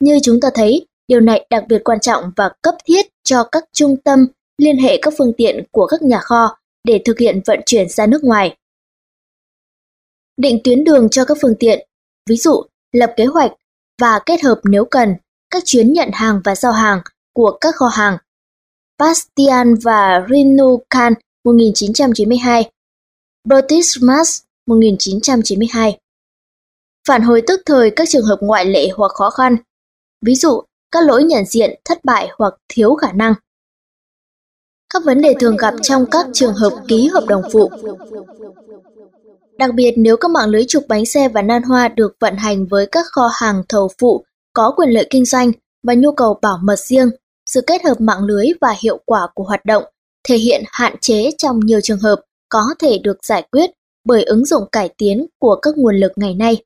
Như 0.00 0.18
chúng 0.22 0.40
ta 0.40 0.48
thấy, 0.54 0.86
điều 1.08 1.20
này 1.20 1.46
đặc 1.50 1.64
biệt 1.68 1.84
quan 1.84 2.00
trọng 2.00 2.32
và 2.36 2.50
cấp 2.62 2.74
thiết 2.84 3.06
cho 3.24 3.44
các 3.52 3.64
trung 3.72 3.96
tâm 3.96 4.26
liên 4.58 4.76
hệ 4.76 4.98
các 5.02 5.14
phương 5.18 5.32
tiện 5.36 5.64
của 5.70 5.86
các 5.86 6.02
nhà 6.02 6.18
kho 6.18 6.56
để 6.84 7.02
thực 7.04 7.18
hiện 7.18 7.40
vận 7.46 7.60
chuyển 7.66 7.88
ra 7.88 8.06
nước 8.06 8.24
ngoài. 8.24 8.56
Định 10.36 10.60
tuyến 10.64 10.84
đường 10.84 11.08
cho 11.10 11.24
các 11.24 11.36
phương 11.42 11.54
tiện, 11.58 11.88
ví 12.28 12.36
dụ 12.36 12.62
lập 12.92 13.14
kế 13.16 13.24
hoạch 13.24 13.52
và 14.00 14.20
kết 14.26 14.42
hợp 14.42 14.60
nếu 14.64 14.84
cần 14.84 15.14
các 15.50 15.62
chuyến 15.66 15.92
nhận 15.92 16.10
hàng 16.12 16.40
và 16.44 16.54
giao 16.54 16.72
hàng 16.72 17.00
của 17.32 17.58
các 17.60 17.74
kho 17.74 17.86
hàng. 17.86 18.18
Bastian 18.98 19.74
và 19.74 20.26
Rinu 20.30 20.82
Khan 20.90 21.12
1992, 21.44 22.70
British 23.48 24.02
Mass 24.02 24.42
1992. 24.66 25.98
Phản 27.08 27.22
hồi 27.22 27.42
tức 27.46 27.60
thời 27.66 27.90
các 27.90 28.08
trường 28.08 28.24
hợp 28.24 28.38
ngoại 28.40 28.64
lệ 28.64 28.88
hoặc 28.96 29.12
khó 29.12 29.30
khăn, 29.30 29.56
ví 30.26 30.34
dụ 30.34 30.62
các 30.90 31.04
lỗi 31.06 31.24
nhận 31.24 31.44
diện 31.44 31.80
thất 31.84 32.04
bại 32.04 32.28
hoặc 32.38 32.54
thiếu 32.68 32.94
khả 32.94 33.12
năng. 33.12 33.34
Các 34.94 35.02
vấn 35.04 35.20
đề 35.20 35.34
thường 35.40 35.56
gặp 35.56 35.74
trong 35.82 36.06
các 36.10 36.26
trường 36.32 36.54
hợp 36.54 36.72
ký 36.88 37.08
hợp 37.08 37.24
đồng 37.28 37.42
phụ. 37.52 37.70
Đặc 39.58 39.70
biệt 39.74 39.94
nếu 39.96 40.16
các 40.16 40.30
mạng 40.30 40.48
lưới 40.48 40.64
trục 40.68 40.84
bánh 40.88 41.06
xe 41.06 41.28
và 41.28 41.42
nan 41.42 41.62
hoa 41.62 41.88
được 41.88 42.16
vận 42.20 42.36
hành 42.36 42.66
với 42.66 42.86
các 42.86 43.06
kho 43.06 43.30
hàng 43.32 43.62
thầu 43.68 43.88
phụ 43.98 44.24
có 44.52 44.72
quyền 44.76 44.90
lợi 44.90 45.06
kinh 45.10 45.24
doanh 45.24 45.52
và 45.82 45.94
nhu 45.94 46.12
cầu 46.12 46.38
bảo 46.42 46.58
mật 46.62 46.78
riêng, 46.78 47.10
sự 47.46 47.60
kết 47.60 47.84
hợp 47.84 48.00
mạng 48.00 48.24
lưới 48.24 48.46
và 48.60 48.74
hiệu 48.80 49.00
quả 49.06 49.28
của 49.34 49.44
hoạt 49.44 49.64
động 49.64 49.84
thể 50.28 50.36
hiện 50.36 50.62
hạn 50.66 50.96
chế 51.00 51.30
trong 51.38 51.60
nhiều 51.60 51.80
trường 51.80 51.98
hợp 51.98 52.20
có 52.48 52.74
thể 52.78 52.98
được 52.98 53.24
giải 53.24 53.46
quyết 53.52 53.70
bởi 54.04 54.22
ứng 54.24 54.44
dụng 54.44 54.64
cải 54.72 54.88
tiến 54.98 55.26
của 55.38 55.56
các 55.62 55.76
nguồn 55.76 55.96
lực 55.96 56.12
ngày 56.16 56.34
nay. 56.34 56.64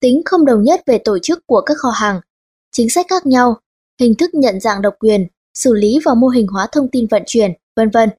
Tính 0.00 0.22
không 0.24 0.44
đồng 0.44 0.62
nhất 0.62 0.82
về 0.86 0.98
tổ 0.98 1.18
chức 1.18 1.46
của 1.46 1.60
các 1.60 1.76
kho 1.78 1.90
hàng, 1.90 2.20
chính 2.72 2.90
sách 2.90 3.06
khác 3.08 3.26
nhau, 3.26 3.60
hình 4.00 4.14
thức 4.14 4.34
nhận 4.34 4.60
dạng 4.60 4.82
độc 4.82 4.94
quyền, 4.98 5.26
xử 5.56 5.74
lý 5.74 5.98
và 6.04 6.14
mô 6.14 6.28
hình 6.28 6.46
hóa 6.46 6.68
thông 6.72 6.88
tin 6.92 7.06
vận 7.10 7.22
chuyển, 7.26 7.52
vân 7.76 7.90
vân, 7.90 8.10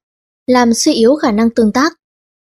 làm 0.47 0.73
suy 0.73 0.93
yếu 0.93 1.15
khả 1.15 1.31
năng 1.31 1.49
tương 1.49 1.71
tác. 1.71 1.93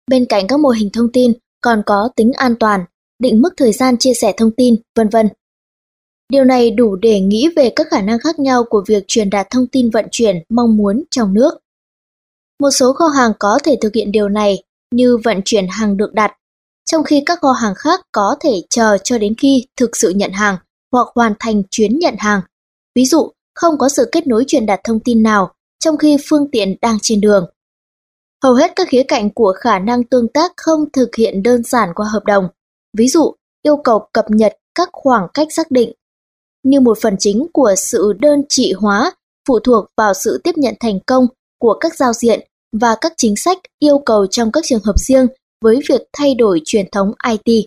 Bên 0.08 0.26
cạnh 0.26 0.48
các 0.48 0.60
mô 0.60 0.70
hình 0.70 0.90
thông 0.94 1.12
tin 1.12 1.34
còn 1.62 1.84
có 1.86 2.10
tính 2.16 2.32
an 2.34 2.56
toàn, 2.60 2.86
định 3.20 3.42
mức 3.42 3.54
thời 3.58 3.74
gian 3.74 3.98
chia 3.98 4.14
sẻ 4.14 4.34
thông 4.38 4.52
tin, 4.58 4.76
vân 4.96 5.10
vân. 5.10 5.30
Điều 6.30 6.44
này 6.44 6.72
đủ 6.72 6.96
để 6.96 7.20
nghĩ 7.20 7.50
về 7.56 7.70
các 7.76 7.88
khả 7.92 8.02
năng 8.02 8.20
khác 8.20 8.40
nhau 8.40 8.64
của 8.70 8.84
việc 8.88 9.04
truyền 9.08 9.30
đạt 9.30 9.48
thông 9.50 9.68
tin 9.68 9.90
vận 9.90 10.06
chuyển 10.12 10.36
mong 10.50 10.78
muốn 10.78 11.04
trong 11.12 11.34
nước. 11.34 11.54
Một 12.60 12.72
số 12.72 12.94
kho 12.94 13.08
hàng 13.08 13.32
có 13.40 13.60
thể 13.64 13.78
thực 13.82 13.94
hiện 13.96 14.12
điều 14.12 14.30
này 14.30 14.64
như 14.92 15.18
vận 15.24 15.42
chuyển 15.46 15.68
hàng 15.70 15.98
được 15.98 16.14
đặt, 16.14 16.32
trong 16.86 17.04
khi 17.04 17.24
các 17.26 17.40
kho 17.42 17.52
hàng 17.52 17.76
khác 17.76 18.02
có 18.12 18.36
thể 18.40 18.62
chờ 18.70 18.98
cho 19.04 19.18
đến 19.18 19.36
khi 19.38 19.66
thực 19.78 19.96
sự 19.96 20.10
nhận 20.10 20.32
hàng 20.32 20.58
hoặc 20.92 21.08
hoàn 21.16 21.34
thành 21.40 21.64
chuyến 21.72 22.00
nhận 22.00 22.16
hàng. 22.18 22.42
Ví 22.96 23.06
dụ, 23.06 23.32
không 23.56 23.78
có 23.78 23.90
sự 23.90 24.10
kết 24.12 24.28
nối 24.28 24.44
truyền 24.48 24.66
đạt 24.66 24.80
thông 24.84 25.00
tin 25.00 25.24
nào 25.24 25.54
trong 25.80 25.98
khi 25.98 26.18
phương 26.30 26.52
tiện 26.52 26.76
đang 26.82 26.98
trên 27.02 27.22
đường. 27.22 27.46
Hầu 28.44 28.54
hết 28.54 28.72
các 28.76 28.88
khía 28.90 29.04
cạnh 29.08 29.30
của 29.30 29.54
khả 29.60 29.80
năng 29.80 30.04
tương 30.04 30.28
tác 30.28 30.52
không 30.58 30.92
thực 30.94 31.16
hiện 31.16 31.44
đơn 31.44 31.64
giản 31.64 31.90
qua 31.96 32.08
hợp 32.08 32.24
đồng. 32.26 32.48
Ví 32.98 33.08
dụ, 33.08 33.34
yêu 33.62 33.78
cầu 33.78 34.08
cập 34.14 34.26
nhật 34.30 34.58
các 34.76 34.90
khoảng 34.92 35.28
cách 35.34 35.48
xác 35.52 35.72
định 35.72 35.94
như 36.64 36.80
một 36.80 36.98
phần 37.02 37.16
chính 37.20 37.48
của 37.54 37.74
sự 37.78 38.14
đơn 38.20 38.42
trị 38.50 38.74
hóa 38.74 39.12
phụ 39.48 39.60
thuộc 39.60 39.86
vào 39.98 40.14
sự 40.14 40.42
tiếp 40.44 40.58
nhận 40.58 40.74
thành 40.80 41.00
công 41.06 41.28
của 41.60 41.78
các 41.80 41.96
giao 41.96 42.14
diện 42.14 42.48
và 42.72 42.96
các 43.02 43.14
chính 43.18 43.36
sách 43.36 43.58
yêu 43.80 44.00
cầu 44.06 44.28
trong 44.28 44.52
các 44.52 44.64
trường 44.68 44.84
hợp 44.84 45.00
riêng 45.00 45.28
với 45.62 45.80
việc 45.90 46.02
thay 46.14 46.36
đổi 46.36 46.62
truyền 46.66 46.86
thống 46.92 47.12
IT. 47.30 47.66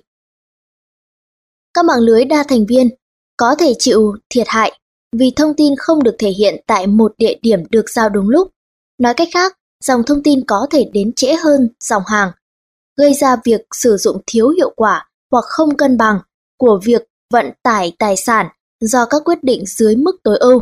Các 1.74 1.84
mạng 1.84 2.00
lưới 2.00 2.24
đa 2.24 2.44
thành 2.48 2.66
viên 2.66 2.88
có 3.36 3.54
thể 3.58 3.74
chịu 3.78 4.16
thiệt 4.30 4.46
hại 4.48 4.80
vì 5.18 5.32
thông 5.36 5.54
tin 5.56 5.74
không 5.78 6.02
được 6.02 6.16
thể 6.18 6.30
hiện 6.30 6.60
tại 6.66 6.86
một 6.86 7.14
địa 7.18 7.34
điểm 7.42 7.62
được 7.70 7.90
giao 7.90 8.08
đúng 8.08 8.28
lúc. 8.28 8.50
Nói 8.98 9.14
cách 9.14 9.28
khác, 9.32 9.58
dòng 9.84 10.02
thông 10.06 10.22
tin 10.22 10.44
có 10.44 10.66
thể 10.70 10.90
đến 10.92 11.12
trễ 11.12 11.34
hơn 11.34 11.68
dòng 11.80 12.02
hàng, 12.06 12.30
gây 12.96 13.14
ra 13.14 13.36
việc 13.44 13.60
sử 13.74 13.96
dụng 13.96 14.22
thiếu 14.26 14.48
hiệu 14.48 14.72
quả 14.76 15.08
hoặc 15.30 15.44
không 15.44 15.76
cân 15.76 15.96
bằng 15.96 16.18
của 16.58 16.80
việc 16.84 17.02
vận 17.32 17.50
tải 17.62 17.92
tài 17.98 18.16
sản 18.16 18.46
do 18.80 19.06
các 19.06 19.22
quyết 19.24 19.38
định 19.42 19.64
dưới 19.66 19.96
mức 19.96 20.16
tối 20.22 20.36
ưu. 20.38 20.60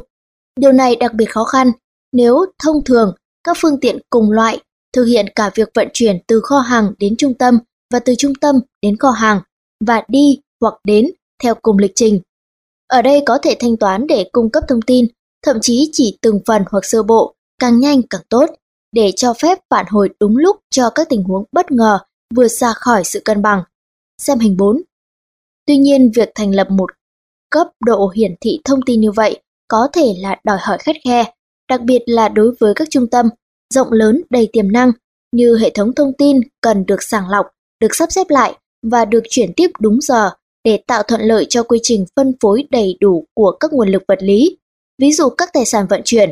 Điều 0.61 0.73
này 0.73 0.97
đặc 0.97 1.15
biệt 1.15 1.31
khó 1.31 1.45
khăn 1.45 1.73
nếu 2.13 2.45
thông 2.59 2.85
thường 2.85 3.15
các 3.45 3.57
phương 3.61 3.81
tiện 3.81 3.99
cùng 4.11 4.31
loại 4.31 4.61
thực 4.93 5.05
hiện 5.05 5.27
cả 5.35 5.51
việc 5.55 5.71
vận 5.75 5.89
chuyển 5.93 6.19
từ 6.27 6.41
kho 6.41 6.59
hàng 6.59 6.93
đến 6.99 7.17
trung 7.17 7.35
tâm 7.35 7.59
và 7.93 7.99
từ 7.99 8.15
trung 8.19 8.35
tâm 8.35 8.61
đến 8.83 8.97
kho 8.97 9.11
hàng 9.11 9.41
và 9.87 10.03
đi 10.09 10.41
hoặc 10.61 10.75
đến 10.85 11.11
theo 11.43 11.55
cùng 11.55 11.79
lịch 11.79 11.93
trình. 11.95 12.21
Ở 12.89 13.03
đây 13.03 13.23
có 13.27 13.39
thể 13.43 13.57
thanh 13.61 13.77
toán 13.77 14.07
để 14.07 14.29
cung 14.33 14.51
cấp 14.51 14.65
thông 14.69 14.83
tin, 14.83 15.07
thậm 15.43 15.59
chí 15.63 15.91
chỉ 15.93 16.19
từng 16.23 16.41
phần 16.47 16.63
hoặc 16.71 16.85
sơ 16.85 17.03
bộ, 17.03 17.35
càng 17.59 17.81
nhanh 17.81 18.03
càng 18.03 18.23
tốt, 18.29 18.47
để 18.93 19.13
cho 19.17 19.35
phép 19.35 19.59
phản 19.71 19.87
hồi 19.89 20.09
đúng 20.21 20.37
lúc 20.37 20.57
cho 20.71 20.91
các 20.91 21.09
tình 21.09 21.25
huống 21.25 21.45
bất 21.53 21.71
ngờ 21.71 21.99
vượt 22.35 22.49
xa 22.49 22.73
khỏi 22.77 23.05
sự 23.05 23.21
cân 23.25 23.43
bằng. 23.43 23.63
Xem 24.19 24.39
hình 24.39 24.57
4. 24.57 24.83
Tuy 25.67 25.77
nhiên, 25.77 26.11
việc 26.15 26.31
thành 26.35 26.55
lập 26.55 26.71
một 26.71 26.91
cấp 27.51 27.67
độ 27.85 28.09
hiển 28.09 28.35
thị 28.41 28.61
thông 28.65 28.83
tin 28.83 29.01
như 29.01 29.11
vậy 29.11 29.43
có 29.69 29.89
thể 29.93 30.15
là 30.19 30.41
đòi 30.45 30.59
hỏi 30.61 30.79
khắt 30.79 30.97
khe, 31.05 31.25
đặc 31.69 31.81
biệt 31.83 32.03
là 32.07 32.29
đối 32.29 32.55
với 32.61 32.75
các 32.75 32.89
trung 32.91 33.07
tâm 33.11 33.29
rộng 33.75 33.93
lớn 33.93 34.23
đầy 34.31 34.49
tiềm 34.53 34.73
năng 34.73 34.93
như 35.33 35.57
hệ 35.57 35.71
thống 35.71 35.95
thông 35.95 36.13
tin 36.19 36.41
cần 36.61 36.87
được 36.87 37.03
sàng 37.03 37.29
lọc, 37.29 37.47
được 37.81 37.95
sắp 37.95 38.13
xếp 38.13 38.27
lại 38.31 38.59
và 38.83 39.05
được 39.05 39.23
chuyển 39.31 39.53
tiếp 39.57 39.71
đúng 39.81 40.01
giờ 40.01 40.31
để 40.65 40.81
tạo 40.87 41.03
thuận 41.03 41.21
lợi 41.21 41.47
cho 41.49 41.63
quy 41.63 41.79
trình 41.83 42.05
phân 42.17 42.33
phối 42.41 42.65
đầy 42.71 42.97
đủ 43.01 43.27
của 43.35 43.57
các 43.61 43.73
nguồn 43.73 43.89
lực 43.89 44.03
vật 44.09 44.19
lý, 44.23 44.59
ví 44.99 45.13
dụ 45.13 45.29
các 45.29 45.51
tài 45.53 45.65
sản 45.65 45.87
vận 45.91 46.01
chuyển. 46.05 46.31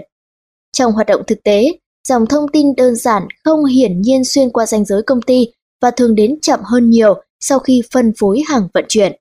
Trong 0.72 0.92
hoạt 0.92 1.06
động 1.06 1.22
thực 1.26 1.42
tế, 1.44 1.78
dòng 2.08 2.26
thông 2.26 2.48
tin 2.48 2.74
đơn 2.76 2.96
giản 2.96 3.26
không 3.44 3.64
hiển 3.64 4.00
nhiên 4.00 4.24
xuyên 4.24 4.50
qua 4.50 4.66
ranh 4.66 4.84
giới 4.84 5.02
công 5.02 5.22
ty 5.22 5.48
và 5.82 5.90
thường 5.90 6.14
đến 6.14 6.40
chậm 6.40 6.60
hơn 6.64 6.90
nhiều 6.90 7.14
sau 7.40 7.58
khi 7.58 7.82
phân 7.92 8.12
phối 8.18 8.42
hàng 8.46 8.68
vận 8.74 8.84
chuyển. 8.88 9.12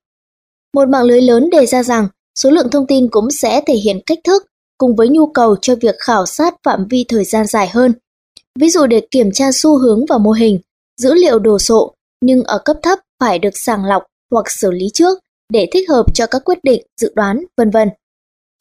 Một 0.73 0.89
mạng 0.89 1.03
lưới 1.03 1.21
lớn 1.21 1.49
đề 1.49 1.65
ra 1.65 1.83
rằng 1.83 2.07
số 2.39 2.49
lượng 2.49 2.69
thông 2.71 2.87
tin 2.87 3.07
cũng 3.09 3.31
sẽ 3.31 3.61
thể 3.67 3.73
hiện 3.73 3.99
cách 4.05 4.19
thức 4.23 4.45
cùng 4.77 4.95
với 4.95 5.09
nhu 5.09 5.27
cầu 5.27 5.55
cho 5.61 5.75
việc 5.75 5.95
khảo 5.99 6.25
sát 6.25 6.55
phạm 6.63 6.85
vi 6.89 7.05
thời 7.07 7.25
gian 7.25 7.47
dài 7.47 7.67
hơn. 7.67 7.93
Ví 8.59 8.69
dụ 8.69 8.85
để 8.85 9.01
kiểm 9.11 9.31
tra 9.31 9.51
xu 9.53 9.77
hướng 9.77 10.05
và 10.09 10.17
mô 10.17 10.31
hình, 10.31 10.59
dữ 10.97 11.13
liệu 11.13 11.39
đồ 11.39 11.59
sộ 11.59 11.93
nhưng 12.21 12.43
ở 12.43 12.61
cấp 12.65 12.77
thấp 12.83 12.99
phải 13.19 13.39
được 13.39 13.57
sàng 13.57 13.85
lọc 13.85 14.03
hoặc 14.31 14.51
xử 14.51 14.71
lý 14.71 14.89
trước 14.93 15.19
để 15.49 15.69
thích 15.71 15.89
hợp 15.89 16.05
cho 16.13 16.27
các 16.27 16.41
quyết 16.45 16.63
định, 16.63 16.83
dự 17.01 17.13
đoán, 17.15 17.43
vân 17.57 17.69
vân. 17.69 17.89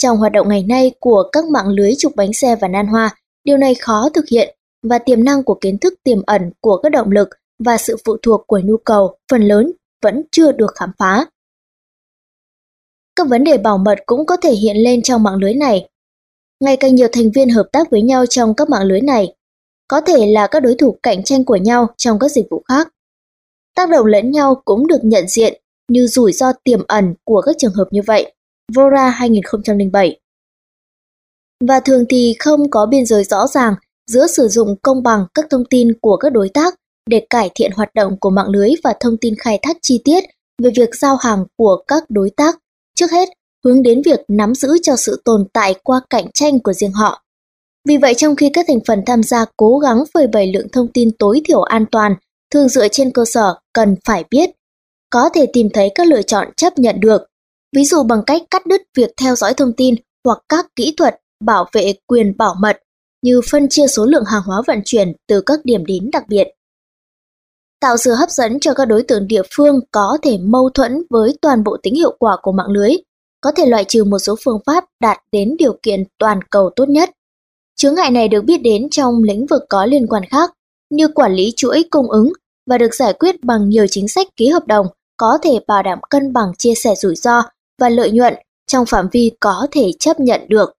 Trong 0.03 0.17
hoạt 0.17 0.33
động 0.33 0.49
ngày 0.49 0.63
nay 0.63 0.93
của 1.01 1.29
các 1.33 1.45
mạng 1.45 1.69
lưới 1.69 1.93
trục 1.99 2.17
bánh 2.17 2.33
xe 2.33 2.57
và 2.57 2.69
nan 2.69 2.87
hoa, 2.87 3.17
điều 3.45 3.57
này 3.57 3.75
khó 3.75 4.09
thực 4.15 4.29
hiện 4.29 4.57
và 4.83 4.99
tiềm 4.99 5.25
năng 5.25 5.43
của 5.43 5.55
kiến 5.55 5.79
thức 5.79 5.95
tiềm 6.05 6.23
ẩn 6.27 6.51
của 6.61 6.77
các 6.77 6.89
động 6.89 7.11
lực 7.11 7.29
và 7.65 7.77
sự 7.77 7.97
phụ 8.05 8.17
thuộc 8.23 8.45
của 8.47 8.61
nhu 8.65 8.77
cầu 8.77 9.17
phần 9.31 9.43
lớn 9.43 9.73
vẫn 10.03 10.23
chưa 10.33 10.53
được 10.53 10.75
khám 10.75 10.91
phá. 10.99 11.27
Các 13.17 13.29
vấn 13.29 13.45
đề 13.45 13.59
bảo 13.59 13.79
mật 13.79 13.99
cũng 14.07 14.27
có 14.27 14.37
thể 14.37 14.53
hiện 14.53 14.77
lên 14.77 15.03
trong 15.03 15.23
mạng 15.23 15.37
lưới 15.37 15.55
này. 15.55 15.89
Ngày 16.61 16.77
càng 16.77 16.95
nhiều 16.95 17.09
thành 17.13 17.31
viên 17.35 17.49
hợp 17.49 17.69
tác 17.73 17.91
với 17.91 18.03
nhau 18.03 18.27
trong 18.27 18.55
các 18.55 18.69
mạng 18.69 18.85
lưới 18.85 19.01
này, 19.01 19.35
có 19.89 20.01
thể 20.01 20.27
là 20.27 20.47
các 20.47 20.61
đối 20.61 20.75
thủ 20.75 20.99
cạnh 21.03 21.25
tranh 21.25 21.45
của 21.45 21.57
nhau 21.57 21.87
trong 21.97 22.19
các 22.19 22.29
dịch 22.29 22.47
vụ 22.51 22.63
khác. 22.69 22.89
Tác 23.75 23.91
động 23.91 24.07
lẫn 24.07 24.31
nhau 24.31 24.63
cũng 24.65 24.87
được 24.87 25.01
nhận 25.03 25.29
diện 25.29 25.63
như 25.89 26.07
rủi 26.07 26.33
ro 26.33 26.53
tiềm 26.65 26.81
ẩn 26.87 27.15
của 27.25 27.43
các 27.47 27.57
trường 27.59 27.75
hợp 27.75 27.89
như 27.91 28.01
vậy. 28.07 28.33
Vora 28.75 29.09
2007 29.09 30.21
Và 31.65 31.81
thường 31.81 32.05
thì 32.09 32.37
không 32.39 32.71
có 32.71 32.87
biên 32.87 33.07
giới 33.07 33.25
rõ 33.25 33.47
ràng 33.47 33.75
giữa 34.07 34.27
sử 34.27 34.49
dụng 34.49 34.77
công 34.83 35.03
bằng 35.03 35.27
các 35.35 35.47
thông 35.51 35.65
tin 35.71 35.93
của 36.03 36.17
các 36.17 36.33
đối 36.33 36.49
tác 36.49 36.75
để 37.11 37.27
cải 37.31 37.51
thiện 37.55 37.73
hoạt 37.73 37.95
động 37.95 38.17
của 38.21 38.31
mạng 38.31 38.49
lưới 38.49 38.71
và 38.85 38.95
thông 39.01 39.17
tin 39.17 39.35
khai 39.39 39.59
thác 39.63 39.77
chi 39.83 40.01
tiết 40.05 40.25
về 40.63 40.71
việc 40.77 40.95
giao 40.95 41.17
hàng 41.17 41.45
của 41.57 41.83
các 41.87 42.05
đối 42.09 42.31
tác 42.37 42.57
Trước 43.01 43.11
hết, 43.11 43.29
hướng 43.65 43.83
đến 43.83 44.03
việc 44.05 44.21
nắm 44.29 44.55
giữ 44.55 44.79
cho 44.83 44.97
sự 44.97 45.23
tồn 45.25 45.47
tại 45.53 45.75
qua 45.85 46.01
cạnh 46.11 46.27
tranh 46.35 46.61
của 46.61 46.73
riêng 46.73 46.93
họ. 46.93 47.23
Vì 47.89 47.97
vậy 47.97 48.15
trong 48.15 48.37
khi 48.37 48.51
các 48.53 48.65
thành 48.69 48.79
phần 48.87 49.03
tham 49.07 49.23
gia 49.23 49.45
cố 49.57 49.79
gắng 49.79 50.05
phơi 50.15 50.27
bày 50.27 50.53
lượng 50.53 50.69
thông 50.73 50.89
tin 50.93 51.11
tối 51.19 51.43
thiểu 51.45 51.63
an 51.63 51.85
toàn, 51.93 52.15
thường 52.51 52.69
dựa 52.69 52.89
trên 52.89 53.13
cơ 53.13 53.25
sở 53.25 53.55
cần 53.73 53.95
phải 54.05 54.25
biết, 54.31 54.51
có 55.11 55.29
thể 55.35 55.47
tìm 55.53 55.69
thấy 55.75 55.91
các 55.95 56.07
lựa 56.07 56.23
chọn 56.23 56.49
chấp 56.57 56.79
nhận 56.79 57.01
được, 57.01 57.23
ví 57.77 57.85
dụ 57.85 58.03
bằng 58.03 58.23
cách 58.27 58.43
cắt 58.51 58.67
đứt 58.67 58.81
việc 58.97 59.11
theo 59.17 59.37
dõi 59.37 59.55
thông 59.55 59.73
tin 59.73 59.95
hoặc 60.25 60.39
các 60.49 60.67
kỹ 60.77 60.95
thuật 60.97 61.17
bảo 61.45 61.69
vệ 61.73 61.93
quyền 62.07 62.37
bảo 62.37 62.55
mật 62.61 62.77
như 63.23 63.41
phân 63.51 63.69
chia 63.69 63.87
số 63.87 64.07
lượng 64.07 64.25
hàng 64.25 64.43
hóa 64.43 64.63
vận 64.67 64.81
chuyển 64.85 65.13
từ 65.29 65.41
các 65.41 65.61
điểm 65.65 65.87
đến 65.87 66.11
đặc 66.13 66.25
biệt. 66.29 66.49
Tạo 67.81 67.97
sự 67.97 68.15
hấp 68.15 68.31
dẫn 68.31 68.61
cho 68.61 68.75
các 68.75 68.85
đối 68.85 69.03
tượng 69.03 69.27
địa 69.29 69.43
phương 69.57 69.81
có 69.91 70.19
thể 70.23 70.39
mâu 70.39 70.71
thuẫn 70.71 71.03
với 71.11 71.39
toàn 71.43 71.65
bộ 71.65 71.77
tính 71.83 71.95
hiệu 71.95 72.17
quả 72.19 72.37
của 72.43 72.53
mạng 72.53 72.71
lưới, 72.71 72.91
có 73.41 73.53
thể 73.53 73.67
loại 73.67 73.85
trừ 73.85 74.05
một 74.05 74.19
số 74.19 74.37
phương 74.45 74.59
pháp 74.67 74.85
đạt 75.01 75.19
đến 75.33 75.55
điều 75.59 75.79
kiện 75.83 76.05
toàn 76.19 76.41
cầu 76.51 76.71
tốt 76.77 76.89
nhất. 76.89 77.11
Chướng 77.77 77.95
ngại 77.95 78.11
này 78.11 78.29
được 78.29 78.45
biết 78.45 78.59
đến 78.63 78.91
trong 78.91 79.23
lĩnh 79.23 79.47
vực 79.47 79.63
có 79.69 79.87
liên 79.87 80.07
quan 80.07 80.23
khác, 80.31 80.51
như 80.91 81.09
quản 81.09 81.33
lý 81.33 81.53
chuỗi 81.57 81.85
cung 81.91 82.11
ứng 82.11 82.33
và 82.67 82.79
được 82.79 82.95
giải 82.95 83.13
quyết 83.13 83.45
bằng 83.45 83.69
nhiều 83.69 83.87
chính 83.91 84.09
sách 84.09 84.27
ký 84.37 84.49
hợp 84.49 84.67
đồng 84.67 84.87
có 85.17 85.39
thể 85.43 85.59
bảo 85.67 85.83
đảm 85.83 85.99
cân 86.11 86.33
bằng 86.33 86.53
chia 86.59 86.75
sẻ 86.75 86.95
rủi 86.95 87.17
ro 87.17 87.43
và 87.79 87.89
lợi 87.89 88.11
nhuận 88.11 88.35
trong 88.67 88.87
phạm 88.87 89.09
vi 89.13 89.31
có 89.41 89.67
thể 89.71 89.91
chấp 89.99 90.21
nhận 90.21 90.41
được. 90.49 90.73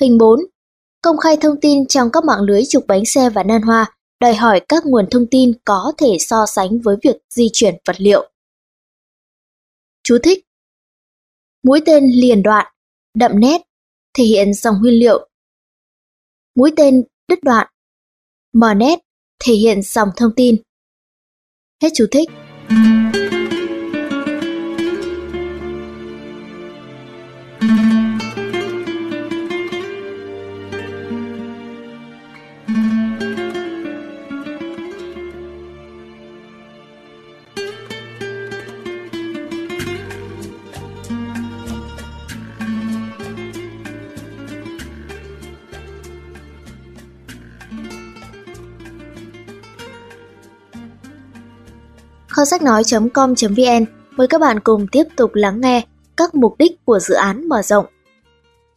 Hình 0.00 0.18
4. 0.18 0.40
Công 1.02 1.18
khai 1.18 1.36
thông 1.36 1.60
tin 1.60 1.86
trong 1.86 2.10
các 2.12 2.24
mạng 2.24 2.40
lưới 2.40 2.62
trục 2.68 2.86
bánh 2.86 3.04
xe 3.04 3.30
và 3.30 3.42
nan 3.42 3.62
hoa 3.62 3.96
đòi 4.20 4.34
hỏi 4.34 4.60
các 4.68 4.86
nguồn 4.86 5.06
thông 5.10 5.26
tin 5.30 5.52
có 5.64 5.92
thể 5.98 6.16
so 6.20 6.46
sánh 6.46 6.78
với 6.80 6.96
việc 7.02 7.16
di 7.30 7.48
chuyển 7.52 7.74
vật 7.86 7.96
liệu. 7.98 8.30
Chú 10.02 10.18
thích 10.22 10.44
Mũi 11.62 11.80
tên 11.86 12.10
liền 12.14 12.42
đoạn, 12.42 12.72
đậm 13.14 13.40
nét, 13.40 13.60
thể 14.14 14.24
hiện 14.24 14.54
dòng 14.54 14.74
nguyên 14.80 14.94
liệu. 14.94 15.28
Mũi 16.54 16.72
tên 16.76 17.04
đứt 17.28 17.38
đoạn, 17.42 17.66
mờ 18.54 18.74
nét, 18.74 18.98
thể 19.44 19.52
hiện 19.52 19.82
dòng 19.82 20.08
thông 20.16 20.30
tin. 20.36 20.56
Hết 21.82 21.88
chú 21.94 22.06
thích. 22.10 22.28
Kho 52.36 52.44
sách 52.44 52.62
nói.com.vn 52.62 53.84
mời 54.16 54.26
các 54.26 54.40
bạn 54.40 54.60
cùng 54.60 54.86
tiếp 54.92 55.04
tục 55.16 55.30
lắng 55.34 55.60
nghe 55.60 55.82
các 56.16 56.34
mục 56.34 56.54
đích 56.58 56.84
của 56.84 56.98
dự 56.98 57.14
án 57.14 57.48
mở 57.48 57.62
rộng. 57.62 57.86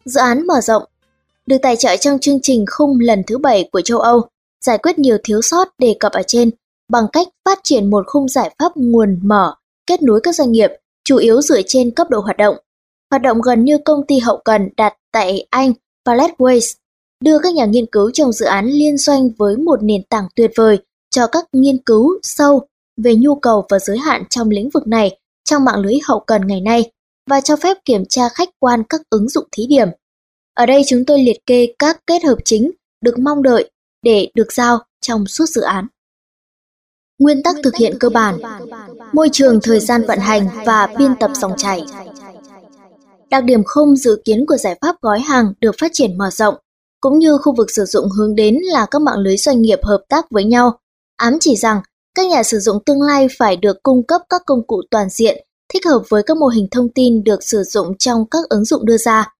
Dự 0.04 0.20
án 0.20 0.46
mở 0.46 0.60
rộng 0.60 0.82
được 1.46 1.56
tài 1.62 1.76
trợ 1.76 1.96
trong 1.96 2.18
chương 2.18 2.38
trình 2.42 2.64
khung 2.70 3.00
lần 3.00 3.22
thứ 3.26 3.38
7 3.38 3.68
của 3.72 3.80
châu 3.80 3.98
Âu, 3.98 4.28
giải 4.64 4.78
quyết 4.78 4.98
nhiều 4.98 5.16
thiếu 5.24 5.42
sót 5.42 5.68
đề 5.78 5.96
cập 6.00 6.12
ở 6.12 6.22
trên 6.26 6.50
bằng 6.88 7.04
cách 7.12 7.28
phát 7.44 7.58
triển 7.62 7.90
một 7.90 8.04
khung 8.06 8.28
giải 8.28 8.54
pháp 8.58 8.72
nguồn 8.76 9.18
mở, 9.22 9.54
kết 9.86 10.02
nối 10.02 10.20
các 10.22 10.34
doanh 10.34 10.52
nghiệp, 10.52 10.70
chủ 11.04 11.16
yếu 11.16 11.40
dựa 11.40 11.60
trên 11.66 11.90
cấp 11.90 12.10
độ 12.10 12.20
hoạt 12.20 12.36
động. 12.36 12.56
Hoạt 13.10 13.22
động 13.22 13.40
gần 13.40 13.64
như 13.64 13.78
công 13.84 14.06
ty 14.06 14.18
hậu 14.18 14.40
cần 14.44 14.68
đặt 14.76 14.94
tại 15.12 15.46
Anh, 15.50 15.72
Paletways, 16.06 16.74
đưa 17.24 17.38
các 17.38 17.54
nhà 17.54 17.64
nghiên 17.64 17.86
cứu 17.86 18.10
trong 18.10 18.32
dự 18.32 18.46
án 18.46 18.66
liên 18.66 18.96
doanh 18.96 19.30
với 19.38 19.56
một 19.56 19.82
nền 19.82 20.02
tảng 20.10 20.28
tuyệt 20.36 20.50
vời 20.56 20.78
cho 21.10 21.26
các 21.26 21.44
nghiên 21.52 21.78
cứu 21.78 22.18
sâu 22.22 22.68
về 23.04 23.14
nhu 23.16 23.34
cầu 23.34 23.66
và 23.68 23.78
giới 23.78 23.98
hạn 23.98 24.22
trong 24.30 24.50
lĩnh 24.50 24.70
vực 24.70 24.86
này 24.86 25.18
trong 25.44 25.64
mạng 25.64 25.80
lưới 25.80 25.94
hậu 26.04 26.20
cần 26.20 26.46
ngày 26.46 26.60
nay 26.60 26.90
và 27.30 27.40
cho 27.40 27.56
phép 27.56 27.76
kiểm 27.84 28.04
tra 28.08 28.28
khách 28.28 28.48
quan 28.58 28.82
các 28.88 29.00
ứng 29.10 29.28
dụng 29.28 29.44
thí 29.52 29.66
điểm. 29.66 29.88
Ở 30.54 30.66
đây 30.66 30.82
chúng 30.88 31.04
tôi 31.04 31.22
liệt 31.22 31.46
kê 31.46 31.66
các 31.78 32.00
kết 32.06 32.24
hợp 32.24 32.38
chính 32.44 32.70
được 33.04 33.18
mong 33.18 33.42
đợi 33.42 33.70
để 34.02 34.28
được 34.34 34.52
giao 34.52 34.78
trong 35.00 35.26
suốt 35.26 35.46
dự 35.46 35.62
án. 35.62 35.86
Nguyên 37.18 37.42
tắc 37.42 37.56
thực 37.64 37.76
hiện 37.76 37.96
cơ 38.00 38.08
bản, 38.08 38.38
môi 39.12 39.28
trường 39.32 39.60
thời 39.62 39.80
gian 39.80 40.04
vận 40.06 40.18
hành 40.18 40.48
và 40.66 40.88
biên 40.98 41.10
tập 41.20 41.30
dòng 41.34 41.52
chảy. 41.56 41.82
Đặc 43.30 43.44
điểm 43.44 43.64
không 43.64 43.96
dự 43.96 44.22
kiến 44.24 44.44
của 44.48 44.56
giải 44.56 44.78
pháp 44.80 44.96
gói 45.00 45.20
hàng 45.20 45.52
được 45.60 45.74
phát 45.80 45.90
triển 45.94 46.18
mở 46.18 46.30
rộng, 46.30 46.54
cũng 47.00 47.18
như 47.18 47.38
khu 47.38 47.54
vực 47.56 47.70
sử 47.70 47.84
dụng 47.84 48.08
hướng 48.08 48.34
đến 48.34 48.58
là 48.62 48.86
các 48.90 49.02
mạng 49.02 49.18
lưới 49.18 49.36
doanh 49.36 49.62
nghiệp 49.62 49.78
hợp 49.82 50.04
tác 50.08 50.30
với 50.30 50.44
nhau, 50.44 50.78
ám 51.16 51.38
chỉ 51.40 51.56
rằng 51.56 51.80
các 52.18 52.26
nhà 52.26 52.42
sử 52.42 52.58
dụng 52.58 52.84
tương 52.84 53.02
lai 53.02 53.26
phải 53.38 53.56
được 53.56 53.82
cung 53.82 54.02
cấp 54.02 54.22
các 54.28 54.42
công 54.46 54.66
cụ 54.66 54.82
toàn 54.90 55.08
diện 55.10 55.44
thích 55.72 55.86
hợp 55.86 56.02
với 56.08 56.22
các 56.22 56.36
mô 56.36 56.46
hình 56.46 56.68
thông 56.70 56.88
tin 56.88 57.24
được 57.24 57.42
sử 57.42 57.62
dụng 57.62 57.96
trong 57.98 58.24
các 58.30 58.48
ứng 58.48 58.64
dụng 58.64 58.86
đưa 58.86 58.96
ra. 58.96 59.34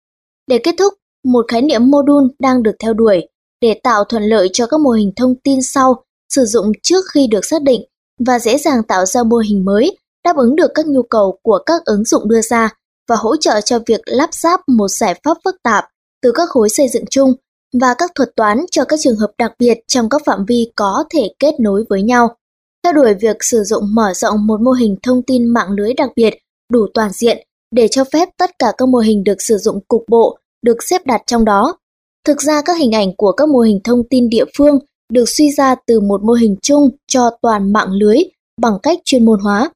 Để 0.46 0.58
kết 0.58 0.74
thúc, 0.78 0.94
một 1.24 1.44
khái 1.48 1.62
niệm 1.62 1.90
module 1.90 2.26
đang 2.38 2.62
được 2.62 2.76
theo 2.78 2.94
đuổi 2.94 3.28
để 3.60 3.80
tạo 3.82 4.04
thuận 4.04 4.22
lợi 4.22 4.50
cho 4.52 4.66
các 4.66 4.80
mô 4.80 4.90
hình 4.90 5.12
thông 5.16 5.34
tin 5.44 5.62
sau 5.62 6.04
sử 6.28 6.44
dụng 6.44 6.72
trước 6.82 7.04
khi 7.12 7.26
được 7.26 7.44
xác 7.44 7.62
định 7.62 7.82
và 8.26 8.38
dễ 8.38 8.58
dàng 8.58 8.82
tạo 8.82 9.06
ra 9.06 9.22
mô 9.22 9.36
hình 9.36 9.64
mới 9.64 9.96
đáp 10.24 10.36
ứng 10.36 10.56
được 10.56 10.70
các 10.74 10.86
nhu 10.86 11.02
cầu 11.02 11.38
của 11.42 11.58
các 11.66 11.84
ứng 11.84 12.04
dụng 12.04 12.28
đưa 12.28 12.40
ra 12.40 12.74
và 13.08 13.16
hỗ 13.16 13.36
trợ 13.36 13.60
cho 13.60 13.78
việc 13.86 14.00
lắp 14.04 14.34
ráp 14.34 14.60
một 14.68 14.88
giải 14.88 15.20
pháp 15.24 15.36
phức 15.44 15.56
tạp 15.62 15.84
từ 16.22 16.32
các 16.34 16.48
khối 16.48 16.68
xây 16.68 16.88
dựng 16.88 17.04
chung 17.10 17.32
và 17.80 17.94
các 17.98 18.10
thuật 18.14 18.28
toán 18.36 18.64
cho 18.70 18.84
các 18.84 19.00
trường 19.02 19.16
hợp 19.16 19.30
đặc 19.38 19.52
biệt 19.58 19.78
trong 19.86 20.08
các 20.08 20.22
phạm 20.24 20.44
vi 20.44 20.72
có 20.76 21.04
thể 21.10 21.28
kết 21.38 21.54
nối 21.60 21.84
với 21.88 22.02
nhau. 22.02 22.36
Theo 22.84 22.92
đuổi 22.92 23.14
việc 23.14 23.36
sử 23.40 23.62
dụng 23.64 23.94
mở 23.94 24.12
rộng 24.14 24.46
một 24.46 24.60
mô 24.60 24.70
hình 24.70 24.96
thông 25.02 25.22
tin 25.22 25.46
mạng 25.46 25.70
lưới 25.70 25.94
đặc 25.94 26.10
biệt 26.16 26.34
đủ 26.72 26.86
toàn 26.94 27.10
diện 27.12 27.46
để 27.70 27.88
cho 27.88 28.04
phép 28.04 28.28
tất 28.36 28.50
cả 28.58 28.72
các 28.78 28.88
mô 28.88 28.98
hình 28.98 29.24
được 29.24 29.42
sử 29.42 29.58
dụng 29.58 29.80
cục 29.88 30.04
bộ 30.08 30.38
được 30.62 30.82
xếp 30.82 31.06
đặt 31.06 31.22
trong 31.26 31.44
đó. 31.44 31.76
Thực 32.24 32.42
ra 32.42 32.62
các 32.64 32.78
hình 32.78 32.92
ảnh 32.92 33.16
của 33.16 33.32
các 33.32 33.48
mô 33.48 33.58
hình 33.58 33.80
thông 33.84 34.02
tin 34.10 34.28
địa 34.28 34.44
phương 34.56 34.78
được 35.12 35.28
suy 35.28 35.52
ra 35.52 35.74
từ 35.86 36.00
một 36.00 36.22
mô 36.24 36.32
hình 36.32 36.56
chung 36.62 36.90
cho 37.06 37.30
toàn 37.42 37.72
mạng 37.72 37.92
lưới 37.92 38.16
bằng 38.60 38.78
cách 38.82 38.98
chuyên 39.04 39.24
môn 39.24 39.40
hóa. 39.40 39.70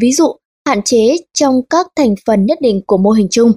Ví 0.00 0.12
dụ, 0.12 0.36
hạn 0.66 0.82
chế 0.82 1.16
trong 1.34 1.62
các 1.70 1.86
thành 1.96 2.14
phần 2.26 2.46
nhất 2.46 2.58
định 2.60 2.80
của 2.86 2.96
mô 2.96 3.10
hình 3.10 3.28
chung. 3.30 3.52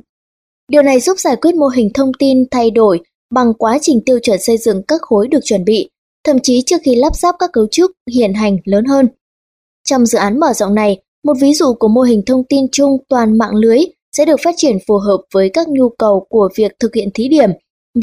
Điều 0.68 0.82
này 0.82 1.00
giúp 1.00 1.20
giải 1.20 1.36
quyết 1.36 1.56
mô 1.56 1.68
hình 1.68 1.90
thông 1.94 2.12
tin 2.20 2.46
thay 2.52 2.72
đổi 2.72 3.02
bằng 3.34 3.54
quá 3.54 3.78
trình 3.82 4.02
tiêu 4.06 4.20
chuẩn 4.24 4.40
xây 4.42 4.58
dựng 4.58 4.82
các 4.88 5.02
khối 5.02 5.28
được 5.28 5.40
chuẩn 5.44 5.66
bị, 5.66 5.90
thậm 6.26 6.40
chí 6.44 6.62
trước 6.66 6.78
khi 6.84 6.96
lắp 6.96 7.16
ráp 7.16 7.36
các 7.40 7.50
cấu 7.54 7.68
trúc 7.72 7.92
hiện 8.16 8.34
hành 8.34 8.58
lớn 8.66 8.86
hơn. 8.86 9.08
Trong 9.84 10.06
dự 10.06 10.18
án 10.18 10.40
mở 10.40 10.54
rộng 10.54 10.76
này, 10.76 11.02
một 11.24 11.34
ví 11.42 11.54
dụ 11.54 11.74
của 11.74 11.88
mô 11.88 12.02
hình 12.02 12.22
thông 12.26 12.44
tin 12.50 12.66
chung 12.72 12.98
toàn 13.10 13.38
mạng 13.38 13.56
lưới 13.56 13.80
sẽ 14.18 14.26
được 14.26 14.40
phát 14.44 14.54
triển 14.58 14.78
phù 14.88 14.98
hợp 14.98 15.22
với 15.34 15.50
các 15.50 15.68
nhu 15.68 15.90
cầu 15.90 16.26
của 16.30 16.50
việc 16.56 16.72
thực 16.80 16.96
hiện 16.96 17.10
thí 17.14 17.28
điểm 17.28 17.50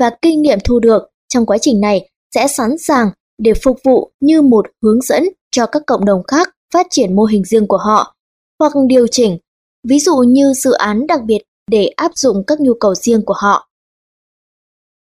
và 0.01 0.11
kinh 0.23 0.43
nghiệm 0.43 0.59
thu 0.65 0.79
được 0.79 1.03
trong 1.29 1.47
quá 1.47 1.59
trình 1.59 1.81
này 1.81 2.09
sẽ 2.35 2.49
sẵn 2.49 2.79
sàng 2.79 3.11
để 3.43 3.53
phục 3.65 3.79
vụ 3.85 4.11
như 4.21 4.43
một 4.43 4.67
hướng 4.83 5.03
dẫn 5.03 5.25
cho 5.51 5.67
các 5.67 5.83
cộng 5.87 6.05
đồng 6.05 6.23
khác 6.23 6.49
phát 6.75 6.87
triển 6.91 7.17
mô 7.17 7.25
hình 7.25 7.45
riêng 7.45 7.67
của 7.67 7.77
họ 7.77 8.15
hoặc 8.59 8.73
điều 8.87 9.07
chỉnh, 9.07 9.39
ví 9.89 9.99
dụ 9.99 10.17
như 10.17 10.53
dự 10.53 10.73
án 10.73 11.07
đặc 11.07 11.23
biệt 11.25 11.43
để 11.71 11.87
áp 11.97 12.13
dụng 12.15 12.45
các 12.47 12.61
nhu 12.61 12.75
cầu 12.75 12.95
riêng 12.95 13.23
của 13.25 13.35
họ. 13.37 13.69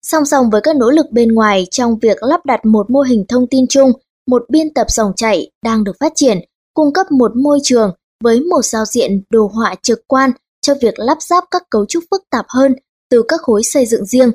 Song 0.05 0.25
song 0.25 0.49
với 0.49 0.61
các 0.61 0.75
nỗ 0.75 0.89
lực 0.89 1.05
bên 1.11 1.33
ngoài 1.33 1.67
trong 1.71 1.99
việc 1.99 2.23
lắp 2.23 2.45
đặt 2.45 2.65
một 2.65 2.89
mô 2.89 3.01
hình 3.01 3.25
thông 3.29 3.47
tin 3.47 3.67
chung, 3.67 3.91
một 4.27 4.45
biên 4.49 4.73
tập 4.73 4.87
dòng 4.89 5.13
chảy 5.15 5.51
đang 5.63 5.83
được 5.83 5.95
phát 5.99 6.11
triển, 6.15 6.39
cung 6.73 6.93
cấp 6.93 7.11
một 7.11 7.35
môi 7.35 7.59
trường 7.63 7.95
với 8.23 8.39
một 8.39 8.61
giao 8.65 8.85
diện 8.85 9.21
đồ 9.29 9.47
họa 9.53 9.75
trực 9.81 9.99
quan 10.07 10.31
cho 10.61 10.73
việc 10.81 10.99
lắp 10.99 11.17
ráp 11.21 11.43
các 11.51 11.63
cấu 11.69 11.85
trúc 11.85 12.03
phức 12.11 12.23
tạp 12.29 12.45
hơn 12.49 12.75
từ 13.09 13.23
các 13.27 13.41
khối 13.41 13.63
xây 13.63 13.85
dựng 13.85 14.05
riêng. 14.05 14.31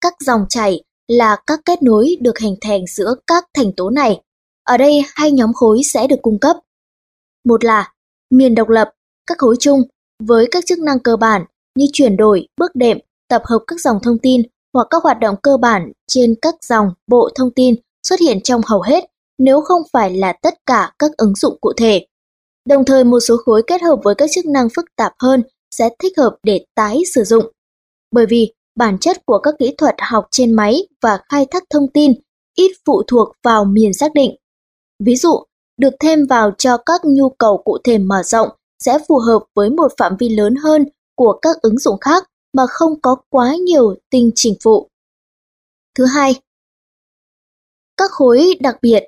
Các 0.00 0.14
dòng 0.24 0.46
chảy 0.48 0.82
là 1.08 1.36
các 1.46 1.60
kết 1.64 1.82
nối 1.82 2.16
được 2.20 2.38
hình 2.38 2.54
thành 2.60 2.80
giữa 2.86 3.14
các 3.26 3.44
thành 3.54 3.72
tố 3.76 3.90
này. 3.90 4.20
Ở 4.64 4.76
đây 4.76 5.02
hai 5.14 5.32
nhóm 5.32 5.52
khối 5.52 5.80
sẽ 5.84 6.06
được 6.06 6.18
cung 6.22 6.38
cấp. 6.38 6.56
Một 7.44 7.64
là 7.64 7.92
miền 8.30 8.54
độc 8.54 8.68
lập, 8.68 8.90
các 9.26 9.38
khối 9.38 9.56
chung 9.60 9.82
với 10.22 10.48
các 10.50 10.66
chức 10.66 10.78
năng 10.78 11.00
cơ 11.00 11.16
bản 11.16 11.44
như 11.74 11.86
chuyển 11.92 12.16
đổi, 12.16 12.48
bước 12.56 12.70
đệm, 12.74 12.98
tập 13.28 13.42
hợp 13.44 13.58
các 13.66 13.80
dòng 13.80 13.98
thông 14.02 14.18
tin 14.18 14.42
hoặc 14.78 14.86
các 14.90 15.02
hoạt 15.02 15.18
động 15.20 15.34
cơ 15.42 15.56
bản 15.56 15.92
trên 16.06 16.34
các 16.42 16.54
dòng 16.62 16.90
bộ 17.06 17.28
thông 17.34 17.50
tin 17.50 17.74
xuất 18.08 18.20
hiện 18.20 18.40
trong 18.44 18.60
hầu 18.66 18.82
hết 18.82 19.04
nếu 19.38 19.60
không 19.60 19.82
phải 19.92 20.16
là 20.16 20.32
tất 20.42 20.54
cả 20.66 20.92
các 20.98 21.10
ứng 21.16 21.34
dụng 21.34 21.58
cụ 21.60 21.72
thể. 21.76 22.06
Đồng 22.68 22.84
thời 22.84 23.04
một 23.04 23.20
số 23.20 23.36
khối 23.36 23.62
kết 23.66 23.82
hợp 23.82 24.00
với 24.04 24.14
các 24.14 24.30
chức 24.34 24.46
năng 24.46 24.68
phức 24.76 24.84
tạp 24.96 25.12
hơn 25.18 25.42
sẽ 25.70 25.88
thích 25.98 26.12
hợp 26.18 26.36
để 26.42 26.64
tái 26.74 27.02
sử 27.14 27.24
dụng. 27.24 27.44
Bởi 28.12 28.26
vì 28.26 28.52
bản 28.76 28.98
chất 28.98 29.26
của 29.26 29.38
các 29.38 29.54
kỹ 29.58 29.74
thuật 29.78 29.94
học 29.98 30.28
trên 30.30 30.52
máy 30.52 30.86
và 31.02 31.18
khai 31.28 31.46
thác 31.50 31.64
thông 31.70 31.92
tin 31.94 32.12
ít 32.56 32.70
phụ 32.86 33.02
thuộc 33.06 33.28
vào 33.44 33.64
miền 33.64 33.94
xác 33.94 34.14
định. 34.14 34.36
Ví 35.04 35.16
dụ, 35.16 35.42
được 35.80 35.94
thêm 36.00 36.26
vào 36.26 36.50
cho 36.58 36.76
các 36.76 37.00
nhu 37.04 37.28
cầu 37.28 37.62
cụ 37.64 37.78
thể 37.84 37.98
mở 37.98 38.22
rộng 38.22 38.48
sẽ 38.84 38.98
phù 39.08 39.18
hợp 39.18 39.44
với 39.54 39.70
một 39.70 39.92
phạm 39.98 40.16
vi 40.18 40.28
lớn 40.28 40.54
hơn 40.56 40.84
của 41.16 41.38
các 41.42 41.56
ứng 41.62 41.78
dụng 41.78 41.98
khác 42.00 42.24
mà 42.52 42.66
không 42.66 43.00
có 43.00 43.16
quá 43.28 43.54
nhiều 43.54 43.94
tinh 44.10 44.30
chỉnh 44.34 44.54
phụ. 44.62 44.88
Thứ 45.94 46.04
hai, 46.04 46.40
các 47.96 48.10
khối 48.10 48.54
đặc 48.60 48.78
biệt 48.82 49.02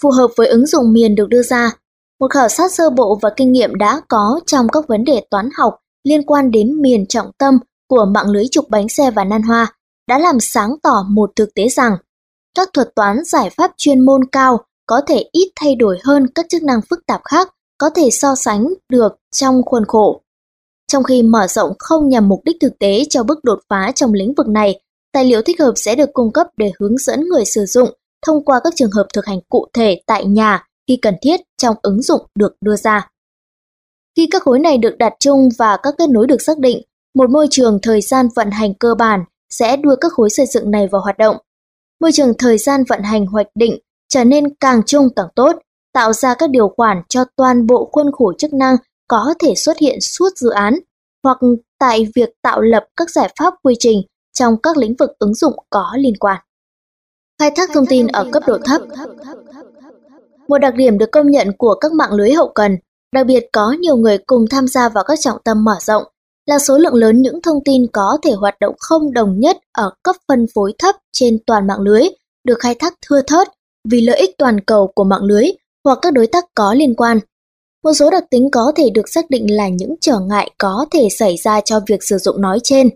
phù 0.00 0.10
hợp 0.10 0.30
với 0.36 0.48
ứng 0.48 0.66
dụng 0.66 0.92
miền 0.92 1.14
được 1.14 1.28
đưa 1.28 1.42
ra. 1.42 1.70
Một 2.20 2.30
khảo 2.30 2.48
sát 2.48 2.72
sơ 2.72 2.90
bộ 2.90 3.18
và 3.22 3.30
kinh 3.36 3.52
nghiệm 3.52 3.74
đã 3.74 4.00
có 4.08 4.40
trong 4.46 4.68
các 4.68 4.88
vấn 4.88 5.04
đề 5.04 5.26
toán 5.30 5.48
học 5.56 5.78
liên 6.04 6.22
quan 6.22 6.50
đến 6.50 6.82
miền 6.82 7.06
trọng 7.06 7.30
tâm 7.38 7.58
của 7.88 8.04
mạng 8.04 8.30
lưới 8.30 8.44
trục 8.50 8.68
bánh 8.68 8.88
xe 8.88 9.10
và 9.10 9.24
nan 9.24 9.42
hoa 9.42 9.72
đã 10.08 10.18
làm 10.18 10.40
sáng 10.40 10.76
tỏ 10.82 11.06
một 11.08 11.30
thực 11.36 11.54
tế 11.54 11.68
rằng 11.68 11.96
các 12.54 12.68
thuật 12.72 12.94
toán 12.94 13.24
giải 13.24 13.50
pháp 13.50 13.70
chuyên 13.76 14.00
môn 14.00 14.20
cao 14.32 14.64
có 14.86 15.00
thể 15.06 15.24
ít 15.32 15.52
thay 15.56 15.74
đổi 15.74 15.98
hơn 16.04 16.26
các 16.34 16.46
chức 16.48 16.62
năng 16.62 16.80
phức 16.90 17.06
tạp 17.06 17.20
khác 17.24 17.54
có 17.78 17.90
thể 17.90 18.10
so 18.10 18.34
sánh 18.34 18.74
được 18.88 19.12
trong 19.30 19.62
khuôn 19.66 19.84
khổ. 19.88 20.20
Trong 20.92 21.02
khi 21.02 21.22
mở 21.22 21.46
rộng 21.46 21.72
không 21.78 22.08
nhằm 22.08 22.28
mục 22.28 22.40
đích 22.44 22.56
thực 22.60 22.78
tế 22.78 23.04
cho 23.10 23.22
bước 23.22 23.44
đột 23.44 23.58
phá 23.68 23.92
trong 23.94 24.12
lĩnh 24.12 24.34
vực 24.34 24.48
này, 24.48 24.80
tài 25.12 25.24
liệu 25.24 25.42
thích 25.42 25.60
hợp 25.60 25.72
sẽ 25.76 25.94
được 25.94 26.10
cung 26.12 26.32
cấp 26.32 26.46
để 26.56 26.72
hướng 26.78 26.98
dẫn 26.98 27.20
người 27.28 27.44
sử 27.44 27.66
dụng 27.66 27.90
thông 28.26 28.44
qua 28.44 28.60
các 28.64 28.72
trường 28.76 28.90
hợp 28.90 29.06
thực 29.14 29.26
hành 29.26 29.40
cụ 29.48 29.66
thể 29.72 30.00
tại 30.06 30.24
nhà 30.24 30.66
khi 30.88 30.98
cần 31.02 31.14
thiết 31.22 31.40
trong 31.56 31.76
ứng 31.82 32.02
dụng 32.02 32.26
được 32.34 32.56
đưa 32.60 32.76
ra. 32.76 33.08
Khi 34.16 34.28
các 34.30 34.42
khối 34.42 34.58
này 34.58 34.78
được 34.78 34.98
đặt 34.98 35.12
chung 35.20 35.48
và 35.58 35.76
các 35.82 35.94
kết 35.98 36.10
nối 36.10 36.26
được 36.26 36.42
xác 36.42 36.58
định, 36.58 36.82
một 37.14 37.30
môi 37.30 37.46
trường 37.50 37.78
thời 37.82 38.00
gian 38.00 38.28
vận 38.36 38.50
hành 38.50 38.74
cơ 38.74 38.94
bản 38.94 39.24
sẽ 39.50 39.76
đưa 39.76 39.96
các 39.96 40.12
khối 40.12 40.30
xây 40.30 40.46
dựng 40.46 40.70
này 40.70 40.88
vào 40.88 41.00
hoạt 41.00 41.18
động. 41.18 41.36
Môi 42.00 42.12
trường 42.12 42.34
thời 42.38 42.58
gian 42.58 42.84
vận 42.88 43.02
hành 43.02 43.26
hoạch 43.26 43.46
định 43.54 43.78
trở 44.08 44.24
nên 44.24 44.54
càng 44.54 44.82
chung 44.86 45.08
càng 45.16 45.28
tốt, 45.34 45.56
tạo 45.92 46.12
ra 46.12 46.34
các 46.34 46.50
điều 46.50 46.68
khoản 46.76 47.02
cho 47.08 47.24
toàn 47.36 47.66
bộ 47.66 47.88
khuôn 47.92 48.12
khổ 48.12 48.32
chức 48.38 48.52
năng 48.54 48.76
có 49.08 49.34
thể 49.38 49.54
xuất 49.54 49.78
hiện 49.78 50.00
suốt 50.00 50.28
dự 50.36 50.50
án 50.50 50.74
hoặc 51.22 51.38
tại 51.78 52.06
việc 52.14 52.28
tạo 52.42 52.60
lập 52.60 52.86
các 52.96 53.10
giải 53.10 53.34
pháp 53.38 53.54
quy 53.62 53.74
trình 53.78 54.02
trong 54.38 54.56
các 54.62 54.76
lĩnh 54.76 54.94
vực 54.98 55.10
ứng 55.18 55.34
dụng 55.34 55.54
có 55.70 55.92
liên 55.98 56.16
quan. 56.20 56.40
Khai 57.38 57.50
thác 57.56 57.70
thông 57.74 57.86
tin 57.86 58.06
ở 58.06 58.26
cấp 58.32 58.42
độ 58.46 58.58
thấp 58.64 58.82
Một 60.48 60.58
đặc 60.58 60.74
điểm 60.74 60.98
được 60.98 61.10
công 61.12 61.30
nhận 61.30 61.52
của 61.58 61.74
các 61.74 61.92
mạng 61.92 62.12
lưới 62.12 62.32
hậu 62.32 62.48
cần, 62.54 62.76
đặc 63.12 63.26
biệt 63.26 63.46
có 63.52 63.72
nhiều 63.80 63.96
người 63.96 64.18
cùng 64.18 64.44
tham 64.50 64.66
gia 64.66 64.88
vào 64.88 65.04
các 65.04 65.20
trọng 65.20 65.38
tâm 65.44 65.64
mở 65.64 65.76
rộng, 65.80 66.04
là 66.46 66.58
số 66.58 66.78
lượng 66.78 66.94
lớn 66.94 67.22
những 67.22 67.42
thông 67.42 67.64
tin 67.64 67.86
có 67.92 68.18
thể 68.22 68.32
hoạt 68.32 68.60
động 68.60 68.74
không 68.78 69.12
đồng 69.12 69.40
nhất 69.40 69.56
ở 69.72 69.90
cấp 70.02 70.16
phân 70.28 70.46
phối 70.54 70.72
thấp 70.78 70.94
trên 71.12 71.38
toàn 71.46 71.66
mạng 71.66 71.80
lưới 71.80 72.02
được 72.44 72.58
khai 72.60 72.74
thác 72.74 72.94
thưa 73.06 73.22
thớt 73.22 73.48
vì 73.90 74.00
lợi 74.00 74.18
ích 74.18 74.30
toàn 74.38 74.60
cầu 74.60 74.92
của 74.94 75.04
mạng 75.04 75.24
lưới 75.24 75.44
hoặc 75.84 75.98
các 76.02 76.12
đối 76.12 76.26
tác 76.26 76.44
có 76.54 76.74
liên 76.74 76.94
quan. 76.94 77.20
Một 77.86 77.92
số 77.92 78.10
đặc 78.10 78.24
tính 78.30 78.48
có 78.52 78.72
thể 78.76 78.90
được 78.90 79.08
xác 79.08 79.30
định 79.30 79.56
là 79.56 79.68
những 79.68 79.94
trở 80.00 80.20
ngại 80.20 80.50
có 80.58 80.86
thể 80.90 81.08
xảy 81.18 81.36
ra 81.36 81.60
cho 81.60 81.80
việc 81.86 82.02
sử 82.02 82.18
dụng 82.18 82.40
nói 82.40 82.58
trên. 82.62 82.90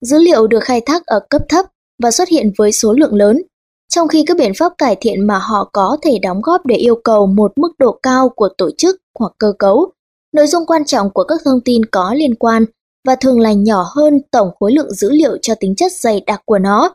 Dữ 0.00 0.18
liệu 0.18 0.46
được 0.46 0.64
khai 0.64 0.80
thác 0.80 1.06
ở 1.06 1.20
cấp 1.30 1.42
thấp 1.48 1.66
và 2.02 2.10
xuất 2.10 2.28
hiện 2.28 2.52
với 2.58 2.72
số 2.72 2.92
lượng 2.92 3.14
lớn, 3.14 3.42
trong 3.88 4.08
khi 4.08 4.24
các 4.26 4.36
biện 4.36 4.52
pháp 4.58 4.72
cải 4.78 4.96
thiện 5.00 5.26
mà 5.26 5.38
họ 5.38 5.70
có 5.72 5.96
thể 6.02 6.18
đóng 6.22 6.40
góp 6.42 6.66
để 6.66 6.76
yêu 6.76 6.94
cầu 7.04 7.26
một 7.26 7.52
mức 7.56 7.72
độ 7.78 7.98
cao 8.02 8.28
của 8.28 8.48
tổ 8.58 8.70
chức 8.78 8.96
hoặc 9.18 9.32
cơ 9.38 9.52
cấu, 9.58 9.92
nội 10.32 10.46
dung 10.46 10.66
quan 10.66 10.84
trọng 10.84 11.10
của 11.10 11.24
các 11.24 11.40
thông 11.44 11.60
tin 11.64 11.84
có 11.84 12.14
liên 12.14 12.34
quan 12.34 12.64
và 13.06 13.16
thường 13.16 13.40
là 13.40 13.52
nhỏ 13.52 13.86
hơn 13.94 14.20
tổng 14.30 14.50
khối 14.60 14.72
lượng 14.72 14.94
dữ 14.94 15.10
liệu 15.10 15.38
cho 15.42 15.54
tính 15.54 15.74
chất 15.76 15.92
dày 15.92 16.20
đặc 16.26 16.42
của 16.44 16.58
nó. 16.58 16.94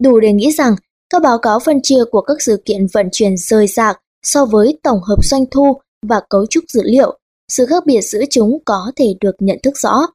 Đủ 0.00 0.20
để 0.20 0.32
nghĩ 0.32 0.52
rằng 0.52 0.74
các 1.10 1.22
báo 1.22 1.38
cáo 1.38 1.58
phân 1.58 1.80
chia 1.82 2.04
của 2.10 2.20
các 2.20 2.42
sự 2.42 2.62
kiện 2.64 2.86
vận 2.92 3.08
chuyển 3.12 3.36
rời 3.36 3.66
rạc 3.66 4.00
so 4.22 4.44
với 4.44 4.78
tổng 4.82 5.00
hợp 5.02 5.24
doanh 5.24 5.44
thu 5.50 5.80
và 6.08 6.20
cấu 6.30 6.46
trúc 6.46 6.64
dữ 6.68 6.82
liệu, 6.84 7.18
sự 7.48 7.66
khác 7.66 7.86
biệt 7.86 8.00
giữa 8.00 8.22
chúng 8.30 8.58
có 8.64 8.92
thể 8.96 9.14
được 9.20 9.34
nhận 9.38 9.58
thức 9.62 9.78
rõ. 9.78 10.06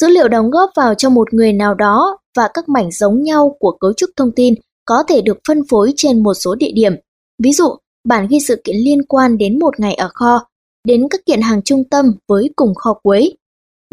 Dữ 0.00 0.08
liệu 0.08 0.28
đóng 0.28 0.50
góp 0.50 0.70
vào 0.76 0.94
cho 0.94 1.10
một 1.10 1.34
người 1.34 1.52
nào 1.52 1.74
đó 1.74 2.18
và 2.36 2.48
các 2.54 2.68
mảnh 2.68 2.90
giống 2.90 3.22
nhau 3.22 3.56
của 3.60 3.76
cấu 3.80 3.92
trúc 3.92 4.10
thông 4.16 4.32
tin 4.36 4.54
có 4.84 5.02
thể 5.08 5.20
được 5.20 5.38
phân 5.48 5.62
phối 5.68 5.92
trên 5.96 6.22
một 6.22 6.34
số 6.34 6.54
địa 6.54 6.72
điểm. 6.74 6.94
Ví 7.42 7.52
dụ, 7.52 7.76
bản 8.08 8.26
ghi 8.30 8.40
sự 8.40 8.60
kiện 8.64 8.76
liên 8.76 9.02
quan 9.04 9.38
đến 9.38 9.58
một 9.58 9.80
ngày 9.80 9.94
ở 9.94 10.08
kho, 10.14 10.46
đến 10.84 11.08
các 11.10 11.20
kiện 11.26 11.40
hàng 11.40 11.62
trung 11.62 11.84
tâm 11.90 12.12
với 12.28 12.50
cùng 12.56 12.74
kho 12.74 12.94
cuối. 13.02 13.36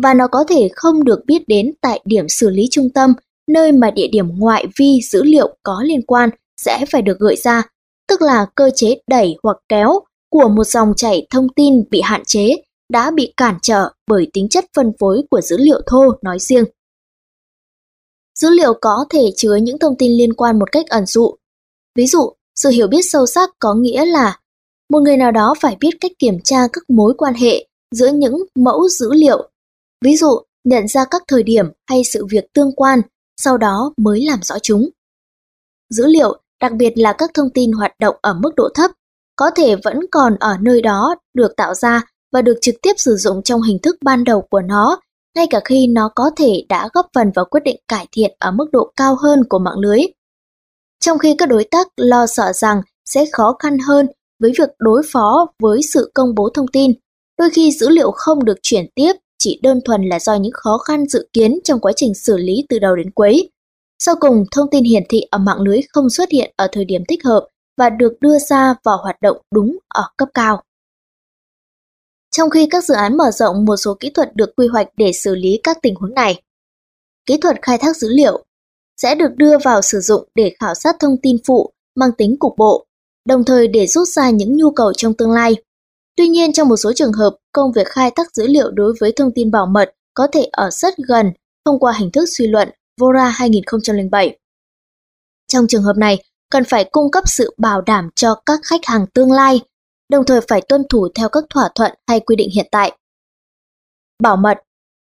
Và 0.01 0.13
nó 0.13 0.27
có 0.27 0.43
thể 0.47 0.69
không 0.75 1.03
được 1.03 1.19
biết 1.25 1.47
đến 1.47 1.71
tại 1.81 2.01
điểm 2.05 2.29
xử 2.29 2.49
lý 2.49 2.67
trung 2.71 2.89
tâm, 2.89 3.13
nơi 3.47 3.71
mà 3.71 3.91
địa 3.91 4.07
điểm 4.11 4.39
ngoại 4.39 4.65
vi 4.79 4.99
dữ 5.11 5.23
liệu 5.23 5.57
có 5.63 5.83
liên 5.83 6.01
quan 6.01 6.29
sẽ 6.57 6.85
phải 6.91 7.01
được 7.01 7.19
gợi 7.19 7.35
ra, 7.35 7.63
tức 8.07 8.21
là 8.21 8.45
cơ 8.55 8.69
chế 8.75 8.97
đẩy 9.07 9.35
hoặc 9.43 9.57
kéo 9.69 9.99
của 10.29 10.49
một 10.49 10.63
dòng 10.63 10.93
chảy 10.95 11.27
thông 11.29 11.49
tin 11.49 11.83
bị 11.89 12.01
hạn 12.01 12.23
chế 12.25 12.55
đã 12.89 13.11
bị 13.11 13.33
cản 13.37 13.57
trở 13.61 13.89
bởi 14.07 14.27
tính 14.33 14.49
chất 14.49 14.65
phân 14.75 14.91
phối 14.99 15.21
của 15.29 15.41
dữ 15.41 15.57
liệu 15.57 15.81
thô 15.87 16.03
nói 16.21 16.39
riêng. 16.39 16.63
Dữ 18.39 18.49
liệu 18.49 18.73
có 18.81 19.05
thể 19.09 19.31
chứa 19.35 19.55
những 19.55 19.79
thông 19.79 19.95
tin 19.97 20.11
liên 20.11 20.33
quan 20.33 20.59
một 20.59 20.71
cách 20.71 20.85
ẩn 20.89 21.05
dụ. 21.05 21.35
Ví 21.95 22.07
dụ, 22.07 22.33
sự 22.55 22.69
hiểu 22.69 22.87
biết 22.87 23.01
sâu 23.01 23.25
sắc 23.25 23.49
có 23.59 23.73
nghĩa 23.73 24.05
là 24.05 24.39
một 24.89 24.99
người 24.99 25.17
nào 25.17 25.31
đó 25.31 25.53
phải 25.59 25.77
biết 25.79 25.89
cách 25.99 26.11
kiểm 26.19 26.39
tra 26.43 26.67
các 26.73 26.83
mối 26.89 27.13
quan 27.17 27.33
hệ 27.33 27.67
giữa 27.91 28.11
những 28.13 28.43
mẫu 28.55 28.89
dữ 28.89 29.13
liệu. 29.13 29.49
Ví 30.05 30.15
dụ, 30.15 30.39
nhận 30.63 30.87
ra 30.87 31.05
các 31.11 31.23
thời 31.27 31.43
điểm 31.43 31.65
hay 31.87 32.01
sự 32.03 32.25
việc 32.25 32.53
tương 32.53 32.75
quan, 32.75 33.01
sau 33.37 33.57
đó 33.57 33.93
mới 33.97 34.21
làm 34.21 34.39
rõ 34.43 34.59
chúng. 34.59 34.89
Dữ 35.89 36.05
liệu, 36.07 36.41
đặc 36.61 36.71
biệt 36.73 36.93
là 36.95 37.13
các 37.13 37.31
thông 37.33 37.49
tin 37.53 37.71
hoạt 37.71 37.91
động 37.99 38.15
ở 38.21 38.33
mức 38.33 38.51
độ 38.55 38.69
thấp, 38.75 38.91
có 39.39 39.51
thể 39.55 39.75
vẫn 39.75 39.99
còn 40.11 40.35
ở 40.39 40.57
nơi 40.61 40.81
đó 40.81 41.15
được 41.33 41.55
tạo 41.57 41.73
ra 41.73 42.01
và 42.31 42.41
được 42.41 42.57
trực 42.61 42.75
tiếp 42.81 42.93
sử 42.97 43.15
dụng 43.15 43.43
trong 43.43 43.61
hình 43.61 43.79
thức 43.83 43.95
ban 44.03 44.23
đầu 44.23 44.41
của 44.41 44.61
nó, 44.61 44.99
ngay 45.35 45.47
cả 45.49 45.59
khi 45.65 45.87
nó 45.87 46.09
có 46.15 46.31
thể 46.37 46.65
đã 46.69 46.89
góp 46.93 47.07
phần 47.15 47.31
vào 47.35 47.45
quyết 47.45 47.63
định 47.63 47.75
cải 47.87 48.07
thiện 48.11 48.35
ở 48.39 48.51
mức 48.51 48.65
độ 48.71 48.91
cao 48.95 49.15
hơn 49.21 49.43
của 49.49 49.59
mạng 49.59 49.79
lưới. 49.79 49.99
Trong 50.99 51.17
khi 51.19 51.35
các 51.37 51.49
đối 51.49 51.63
tác 51.63 51.87
lo 51.97 52.27
sợ 52.27 52.53
rằng 52.53 52.81
sẽ 53.05 53.25
khó 53.31 53.55
khăn 53.59 53.77
hơn 53.79 54.07
với 54.39 54.51
việc 54.59 54.69
đối 54.79 55.01
phó 55.11 55.47
với 55.59 55.81
sự 55.93 56.11
công 56.13 56.35
bố 56.35 56.49
thông 56.53 56.67
tin, 56.67 56.93
đôi 57.37 57.49
khi 57.49 57.71
dữ 57.71 57.89
liệu 57.89 58.11
không 58.11 58.45
được 58.45 58.57
chuyển 58.61 58.85
tiếp 58.95 59.13
chỉ 59.37 59.59
đơn 59.63 59.79
thuần 59.85 60.03
là 60.03 60.19
do 60.19 60.35
những 60.35 60.53
khó 60.53 60.77
khăn 60.77 61.05
dự 61.07 61.27
kiến 61.33 61.59
trong 61.63 61.79
quá 61.79 61.91
trình 61.95 62.13
xử 62.15 62.37
lý 62.37 62.65
từ 62.69 62.79
đầu 62.79 62.95
đến 62.95 63.11
cuối. 63.11 63.49
Sau 63.99 64.15
cùng, 64.19 64.43
thông 64.51 64.69
tin 64.71 64.83
hiển 64.83 65.03
thị 65.09 65.21
ở 65.31 65.37
mạng 65.37 65.61
lưới 65.61 65.79
không 65.89 66.09
xuất 66.09 66.29
hiện 66.29 66.53
ở 66.55 66.67
thời 66.71 66.85
điểm 66.85 67.03
thích 67.07 67.23
hợp 67.23 67.47
và 67.79 67.89
được 67.89 68.13
đưa 68.21 68.37
ra 68.49 68.73
vào 68.83 68.97
hoạt 68.97 69.21
động 69.21 69.37
đúng 69.51 69.77
ở 69.87 70.03
cấp 70.17 70.29
cao. 70.33 70.63
Trong 72.31 72.49
khi 72.49 72.67
các 72.71 72.83
dự 72.83 72.93
án 72.93 73.17
mở 73.17 73.31
rộng 73.31 73.65
một 73.65 73.77
số 73.77 73.97
kỹ 73.99 74.09
thuật 74.09 74.35
được 74.35 74.55
quy 74.55 74.67
hoạch 74.67 74.87
để 74.97 75.11
xử 75.13 75.35
lý 75.35 75.59
các 75.63 75.77
tình 75.81 75.95
huống 75.95 76.13
này. 76.13 76.41
Kỹ 77.25 77.37
thuật 77.37 77.55
khai 77.61 77.77
thác 77.77 77.97
dữ 77.97 78.09
liệu 78.09 78.45
sẽ 78.97 79.15
được 79.15 79.35
đưa 79.35 79.57
vào 79.57 79.81
sử 79.81 79.99
dụng 79.99 80.27
để 80.35 80.55
khảo 80.59 80.75
sát 80.75 80.95
thông 80.99 81.17
tin 81.21 81.37
phụ 81.45 81.73
mang 81.95 82.11
tính 82.11 82.35
cục 82.39 82.53
bộ, 82.57 82.85
đồng 83.25 83.45
thời 83.45 83.67
để 83.67 83.87
rút 83.87 84.07
ra 84.07 84.29
những 84.29 84.57
nhu 84.57 84.71
cầu 84.71 84.93
trong 84.93 85.13
tương 85.13 85.31
lai. 85.31 85.55
Tuy 86.15 86.27
nhiên 86.27 86.53
trong 86.53 86.67
một 86.67 86.77
số 86.77 86.93
trường 86.93 87.13
hợp, 87.13 87.35
công 87.51 87.71
việc 87.71 87.87
khai 87.87 88.11
thác 88.15 88.35
dữ 88.35 88.47
liệu 88.47 88.71
đối 88.71 88.93
với 88.99 89.11
thông 89.11 89.31
tin 89.35 89.51
bảo 89.51 89.65
mật 89.65 89.93
có 90.13 90.27
thể 90.31 90.47
ở 90.51 90.69
rất 90.71 90.93
gần 91.07 91.31
thông 91.65 91.79
qua 91.79 91.93
hình 91.93 92.11
thức 92.11 92.25
suy 92.37 92.47
luận 92.47 92.69
Vora 92.99 93.29
2007. 93.29 94.37
Trong 95.47 95.67
trường 95.67 95.83
hợp 95.83 95.97
này, 95.97 96.23
cần 96.51 96.63
phải 96.63 96.83
cung 96.91 97.11
cấp 97.11 97.23
sự 97.27 97.53
bảo 97.57 97.81
đảm 97.81 98.09
cho 98.15 98.35
các 98.45 98.59
khách 98.63 98.85
hàng 98.85 99.05
tương 99.13 99.31
lai, 99.31 99.61
đồng 100.09 100.25
thời 100.25 100.41
phải 100.41 100.61
tuân 100.61 100.83
thủ 100.89 101.07
theo 101.15 101.29
các 101.29 101.43
thỏa 101.49 101.69
thuận 101.75 101.91
hay 102.07 102.19
quy 102.19 102.35
định 102.35 102.49
hiện 102.55 102.67
tại. 102.71 102.97
Bảo 104.23 104.37
mật 104.37 104.57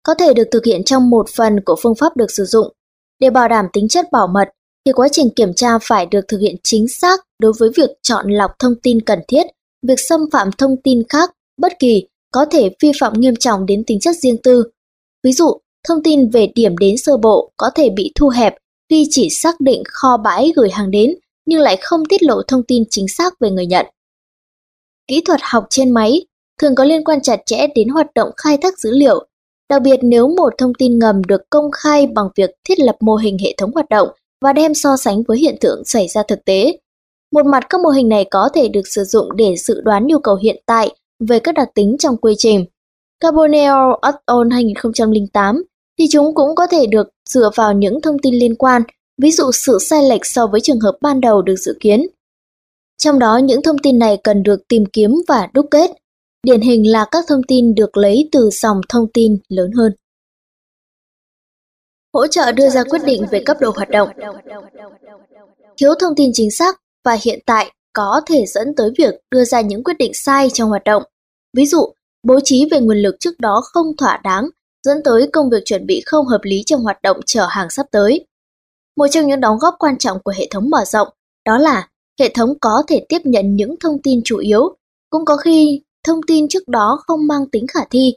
có 0.04 0.14
thể 0.14 0.34
được 0.34 0.48
thực 0.52 0.66
hiện 0.66 0.84
trong 0.84 1.10
một 1.10 1.30
phần 1.36 1.60
của 1.66 1.76
phương 1.84 1.96
pháp 1.96 2.18
được 2.18 2.32
sử 2.32 2.46
dụng. 2.46 2.74
Để 3.20 3.30
bảo 3.30 3.48
đảm 3.48 3.66
tính 3.74 3.88
chất 3.88 4.06
bảo 4.12 4.28
mật, 4.28 4.50
thì 4.86 4.92
quá 4.92 5.08
trình 5.12 5.30
kiểm 5.36 5.54
tra 5.54 5.80
phải 5.82 6.06
được 6.06 6.22
thực 6.28 6.38
hiện 6.38 6.56
chính 6.64 6.88
xác 6.88 7.20
đối 7.40 7.54
với 7.60 7.70
việc 7.76 7.90
chọn 8.02 8.30
lọc 8.30 8.52
thông 8.60 8.76
tin 8.84 9.02
cần 9.02 9.20
thiết, 9.28 9.44
việc 9.88 10.00
xâm 10.00 10.22
phạm 10.32 10.52
thông 10.52 10.82
tin 10.84 11.04
khác 11.10 11.32
bất 11.58 11.74
kỳ 11.80 12.08
có 12.32 12.46
thể 12.52 12.70
vi 12.82 12.92
phạm 13.00 13.14
nghiêm 13.14 13.36
trọng 13.36 13.66
đến 13.66 13.84
tính 13.88 14.00
chất 14.00 14.16
riêng 14.16 14.38
tư. 14.44 14.64
Ví 15.24 15.34
dụ, 15.34 15.60
thông 15.88 16.04
tin 16.04 16.30
về 16.30 16.48
điểm 16.56 16.78
đến 16.78 16.98
sơ 16.98 17.18
bộ 17.18 17.52
có 17.58 17.70
thể 17.76 17.90
bị 17.90 18.12
thu 18.16 18.30
hẹp 18.30 18.56
khi 18.90 19.08
chỉ 19.10 19.30
xác 19.30 19.60
định 19.60 19.84
kho 19.88 20.18
bãi 20.18 20.54
gửi 20.56 20.70
hàng 20.70 20.92
đến 20.92 21.16
nhưng 21.46 21.60
lại 21.60 21.78
không 21.82 22.06
tiết 22.06 22.24
lộ 22.24 22.42
thông 22.48 22.64
tin 22.64 22.84
chính 22.90 23.08
xác 23.08 23.40
về 23.40 23.50
người 23.50 23.66
nhận. 23.66 23.86
Kỹ 25.08 25.22
thuật 25.22 25.40
học 25.44 25.66
trên 25.70 25.90
máy 25.90 26.26
thường 26.62 26.76
có 26.76 26.84
liên 26.84 27.04
quan 27.04 27.22
chặt 27.22 27.40
chẽ 27.46 27.68
đến 27.76 27.88
hoạt 27.88 28.08
động 28.16 28.30
khai 28.38 28.58
thác 28.58 28.80
dữ 28.80 28.92
liệu, 28.94 29.28
đặc 29.70 29.82
biệt 29.82 30.00
nếu 30.02 30.28
một 30.28 30.54
thông 30.58 30.74
tin 30.74 31.00
ngầm 31.00 31.24
được 31.24 31.42
công 31.50 31.72
khai 31.72 32.08
bằng 32.08 32.30
việc 32.36 32.50
thiết 32.64 32.80
lập 32.80 32.96
mô 33.00 33.16
hình 33.16 33.38
hệ 33.44 33.54
thống 33.58 33.72
hoạt 33.74 33.90
động 33.90 34.08
và 34.42 34.54
đem 34.54 34.74
so 34.74 34.98
sánh 34.98 35.24
với 35.28 35.38
hiện 35.38 35.56
tượng 35.62 35.86
xảy 35.86 36.08
ra 36.08 36.24
thực 36.28 36.46
tế. 36.46 36.78
Một 37.32 37.46
mặt 37.46 37.64
các 37.70 37.82
mô 37.82 37.90
hình 37.90 38.10
này 38.10 38.26
có 38.32 38.50
thể 38.54 38.68
được 38.68 38.88
sử 38.88 39.04
dụng 39.04 39.36
để 39.36 39.56
dự 39.58 39.82
đoán 39.82 40.08
nhu 40.08 40.20
cầu 40.20 40.36
hiện 40.36 40.64
tại 40.66 40.90
về 41.20 41.40
các 41.40 41.56
đặc 41.56 41.70
tính 41.76 41.96
trong 42.00 42.18
quy 42.18 42.34
trình. 42.38 42.66
Carbonell 43.20 43.76
et 44.02 44.16
al. 44.26 44.38
2008 44.52 45.64
thì 46.00 46.06
chúng 46.12 46.36
cũng 46.36 46.56
có 46.56 46.68
thể 46.68 46.86
được 46.86 47.08
dựa 47.30 47.50
vào 47.56 47.74
những 47.74 48.02
thông 48.02 48.20
tin 48.20 48.36
liên 48.36 48.56
quan, 48.56 48.82
ví 49.22 49.32
dụ 49.32 49.52
sự 49.52 49.78
sai 49.82 50.04
lệch 50.10 50.26
so 50.26 50.48
với 50.48 50.62
trường 50.62 50.80
hợp 50.80 50.98
ban 51.02 51.22
đầu 51.22 51.42
được 51.42 51.56
dự 51.56 51.78
kiến. 51.80 52.08
Trong 52.98 53.20
đó 53.20 53.38
những 53.38 53.62
thông 53.62 53.78
tin 53.78 54.00
này 54.00 54.18
cần 54.24 54.44
được 54.44 54.68
tìm 54.68 54.86
kiếm 54.86 55.16
và 55.28 55.48
đúc 55.54 55.66
kết. 55.72 55.92
Điển 56.44 56.62
hình 56.62 56.92
là 56.92 57.06
các 57.12 57.26
thông 57.28 57.44
tin 57.44 57.76
được 57.76 57.98
lấy 57.98 58.30
từ 58.32 58.50
dòng 58.50 58.82
thông 58.90 59.08
tin 59.14 59.38
lớn 59.50 59.72
hơn. 59.72 59.92
Hỗ 62.14 62.28
trợ 62.28 62.52
đưa 62.52 62.70
ra 62.70 62.84
quyết 62.84 63.02
định 63.06 63.26
về 63.32 63.44
cấp 63.46 63.58
độ 63.60 63.72
hoạt 63.76 63.90
động. 63.90 64.10
Thiếu 65.78 65.94
thông 66.00 66.16
tin 66.16 66.32
chính 66.34 66.52
xác 66.52 66.82
và 67.06 67.18
hiện 67.22 67.40
tại 67.46 67.72
có 67.94 68.22
thể 68.26 68.46
dẫn 68.48 68.76
tới 68.76 68.92
việc 68.98 69.14
đưa 69.32 69.46
ra 69.46 69.62
những 69.62 69.84
quyết 69.84 69.98
định 70.00 70.14
sai 70.14 70.50
trong 70.54 70.70
hoạt 70.70 70.84
động. 70.84 71.04
Ví 71.54 71.66
dụ, 71.66 71.94
bố 72.24 72.40
trí 72.44 72.68
về 72.72 72.80
nguồn 72.80 72.98
lực 72.98 73.16
trước 73.20 73.40
đó 73.40 73.62
không 73.64 73.98
thỏa 73.98 74.22
đáng 74.24 74.50
dẫn 74.84 74.98
tới 75.04 75.30
công 75.34 75.50
việc 75.50 75.66
chuẩn 75.66 75.86
bị 75.86 76.02
không 76.06 76.26
hợp 76.26 76.42
lý 76.44 76.64
trong 76.66 76.82
hoạt 76.82 77.02
động 77.02 77.18
chở 77.26 77.46
hàng 77.50 77.70
sắp 77.70 77.86
tới. 77.92 78.26
Một 78.98 79.08
trong 79.12 79.28
những 79.28 79.40
đóng 79.40 79.58
góp 79.58 79.76
quan 79.80 79.98
trọng 79.98 80.18
của 80.24 80.34
hệ 80.36 80.48
thống 80.52 80.70
mở 80.70 80.86
rộng 80.86 81.08
đó 81.46 81.58
là 81.58 81.90
hệ 82.20 82.30
thống 82.30 82.60
có 82.62 82.84
thể 82.88 83.06
tiếp 83.10 83.20
nhận 83.24 83.56
những 83.56 83.76
thông 83.80 84.02
tin 84.02 84.22
chủ 84.26 84.38
yếu, 84.38 84.76
cũng 85.10 85.26
có 85.26 85.38
khi 85.38 85.82
thông 86.04 86.20
tin 86.28 86.48
trước 86.48 86.68
đó 86.68 87.00
không 87.08 87.28
mang 87.28 87.50
tính 87.50 87.68
khả 87.68 87.80
thi. 87.92 88.14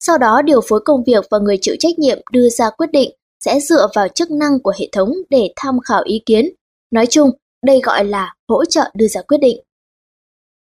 Sau 0.00 0.18
đó 0.18 0.42
điều 0.42 0.60
phối 0.60 0.80
công 0.84 1.04
việc 1.04 1.24
và 1.30 1.38
người 1.38 1.58
chịu 1.60 1.76
trách 1.78 1.98
nhiệm 1.98 2.18
đưa 2.32 2.48
ra 2.48 2.70
quyết 2.70 2.90
định 2.92 3.10
sẽ 3.44 3.60
dựa 3.60 3.88
vào 3.94 4.08
chức 4.08 4.30
năng 4.30 4.60
của 4.60 4.72
hệ 4.78 4.88
thống 4.92 5.12
để 5.30 5.52
tham 5.56 5.80
khảo 5.80 6.02
ý 6.04 6.22
kiến. 6.26 6.48
Nói 6.90 7.06
chung, 7.06 7.30
đây 7.66 7.80
gọi 7.80 8.04
là 8.04 8.34
hỗ 8.48 8.64
trợ 8.64 8.90
đưa 8.94 9.08
ra 9.08 9.22
quyết 9.22 9.38
định. 9.38 9.60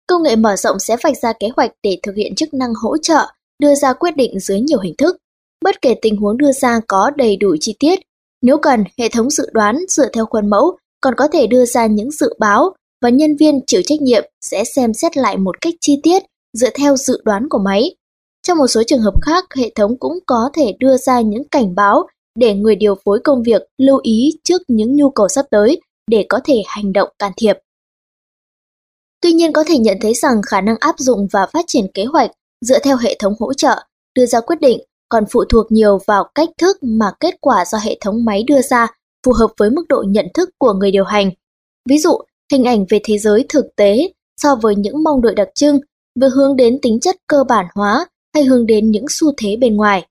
Công 0.07 0.23
nghệ 0.23 0.35
mở 0.35 0.55
rộng 0.55 0.79
sẽ 0.79 0.97
vạch 1.03 1.17
ra 1.17 1.33
kế 1.33 1.49
hoạch 1.55 1.71
để 1.83 1.99
thực 2.03 2.15
hiện 2.15 2.35
chức 2.35 2.53
năng 2.53 2.73
hỗ 2.83 2.97
trợ 2.97 3.25
đưa 3.59 3.75
ra 3.75 3.93
quyết 3.93 4.15
định 4.15 4.39
dưới 4.39 4.59
nhiều 4.59 4.79
hình 4.79 4.95
thức. 4.97 5.17
Bất 5.63 5.81
kể 5.81 5.95
tình 6.01 6.17
huống 6.17 6.37
đưa 6.37 6.51
ra 6.51 6.79
có 6.87 7.11
đầy 7.15 7.35
đủ 7.35 7.55
chi 7.59 7.75
tiết, 7.79 7.99
nếu 8.41 8.57
cần, 8.57 8.83
hệ 8.97 9.09
thống 9.09 9.29
dự 9.29 9.49
đoán 9.53 9.79
dựa 9.89 10.09
theo 10.13 10.25
khuôn 10.25 10.49
mẫu 10.49 10.77
còn 11.01 11.15
có 11.15 11.27
thể 11.27 11.47
đưa 11.47 11.65
ra 11.65 11.85
những 11.85 12.11
dự 12.11 12.33
báo 12.39 12.73
và 13.01 13.09
nhân 13.09 13.35
viên 13.39 13.59
chịu 13.67 13.81
trách 13.85 14.01
nhiệm 14.01 14.23
sẽ 14.41 14.63
xem 14.63 14.93
xét 14.93 15.17
lại 15.17 15.37
một 15.37 15.61
cách 15.61 15.73
chi 15.81 15.99
tiết 16.03 16.23
dựa 16.53 16.69
theo 16.73 16.97
dự 16.97 17.21
đoán 17.25 17.49
của 17.49 17.59
máy. 17.59 17.95
Trong 18.47 18.57
một 18.57 18.67
số 18.67 18.83
trường 18.83 19.01
hợp 19.01 19.13
khác, 19.21 19.45
hệ 19.55 19.71
thống 19.75 19.99
cũng 19.99 20.19
có 20.25 20.49
thể 20.53 20.73
đưa 20.79 20.97
ra 20.97 21.21
những 21.21 21.43
cảnh 21.51 21.75
báo 21.75 22.07
để 22.35 22.53
người 22.55 22.75
điều 22.75 22.95
phối 23.05 23.19
công 23.23 23.43
việc 23.43 23.61
lưu 23.77 23.99
ý 24.03 24.39
trước 24.43 24.61
những 24.67 24.95
nhu 24.95 25.09
cầu 25.09 25.27
sắp 25.27 25.45
tới 25.51 25.81
để 26.11 26.25
có 26.29 26.39
thể 26.43 26.61
hành 26.65 26.93
động 26.93 27.09
can 27.19 27.31
thiệp. 27.37 27.57
Tuy 29.21 29.31
nhiên 29.31 29.53
có 29.53 29.63
thể 29.67 29.77
nhận 29.77 29.97
thấy 30.01 30.13
rằng 30.13 30.41
khả 30.45 30.61
năng 30.61 30.75
áp 30.79 30.95
dụng 30.99 31.27
và 31.31 31.47
phát 31.53 31.65
triển 31.67 31.85
kế 31.93 32.05
hoạch 32.05 32.31
dựa 32.61 32.79
theo 32.79 32.97
hệ 32.97 33.15
thống 33.19 33.33
hỗ 33.39 33.53
trợ, 33.53 33.85
đưa 34.15 34.25
ra 34.25 34.39
quyết 34.41 34.61
định 34.61 34.79
còn 35.11 35.23
phụ 35.31 35.43
thuộc 35.49 35.71
nhiều 35.71 35.99
vào 36.07 36.29
cách 36.35 36.49
thức 36.57 36.77
mà 36.81 37.11
kết 37.19 37.35
quả 37.41 37.65
do 37.65 37.77
hệ 37.77 37.97
thống 38.01 38.25
máy 38.25 38.43
đưa 38.47 38.61
ra 38.61 38.87
phù 39.25 39.33
hợp 39.33 39.51
với 39.57 39.69
mức 39.69 39.83
độ 39.89 40.03
nhận 40.07 40.25
thức 40.33 40.49
của 40.57 40.73
người 40.73 40.91
điều 40.91 41.03
hành. 41.03 41.31
Ví 41.89 41.97
dụ, 41.97 42.17
hình 42.51 42.63
ảnh 42.63 42.85
về 42.89 42.99
thế 43.03 43.17
giới 43.17 43.45
thực 43.49 43.65
tế 43.75 44.11
so 44.37 44.55
với 44.55 44.75
những 44.75 45.03
mong 45.03 45.21
đợi 45.21 45.35
đặc 45.35 45.47
trưng, 45.55 45.79
vừa 46.21 46.29
hướng 46.29 46.55
đến 46.55 46.79
tính 46.81 46.99
chất 46.99 47.15
cơ 47.27 47.43
bản 47.43 47.65
hóa 47.75 48.05
hay 48.33 48.43
hướng 48.43 48.65
đến 48.65 48.91
những 48.91 49.05
xu 49.09 49.33
thế 49.37 49.55
bên 49.55 49.75
ngoài. 49.75 50.07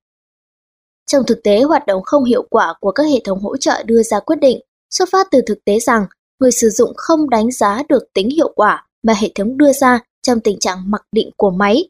Trong 1.07 1.27
thực 1.27 1.43
tế, 1.45 1.63
hoạt 1.63 1.87
động 1.87 2.03
không 2.03 2.25
hiệu 2.25 2.47
quả 2.51 2.75
của 2.81 2.93
các 2.93 3.03
hệ 3.03 3.21
thống 3.25 3.41
hỗ 3.41 3.57
trợ 3.57 3.83
đưa 3.83 4.03
ra 4.03 4.21
quyết 4.21 4.37
định 4.41 4.61
xuất 4.91 5.09
phát 5.13 5.27
từ 5.31 5.41
thực 5.47 5.65
tế 5.65 5.79
rằng 5.79 6.07
người 6.41 6.53
sử 6.53 6.71
dụng 6.71 6.93
không 6.97 7.31
đánh 7.31 7.51
giá 7.51 7.83
được 7.89 8.03
tính 8.15 8.31
hiệu 8.31 8.53
quả 8.57 8.87
mà 9.03 9.13
hệ 9.13 9.33
thống 9.35 9.57
đưa 9.57 9.73
ra 9.73 10.01
trong 10.23 10.41
tình 10.41 10.59
trạng 10.59 10.91
mặc 10.91 11.03
định 11.13 11.31
của 11.37 11.51
máy. 11.51 11.89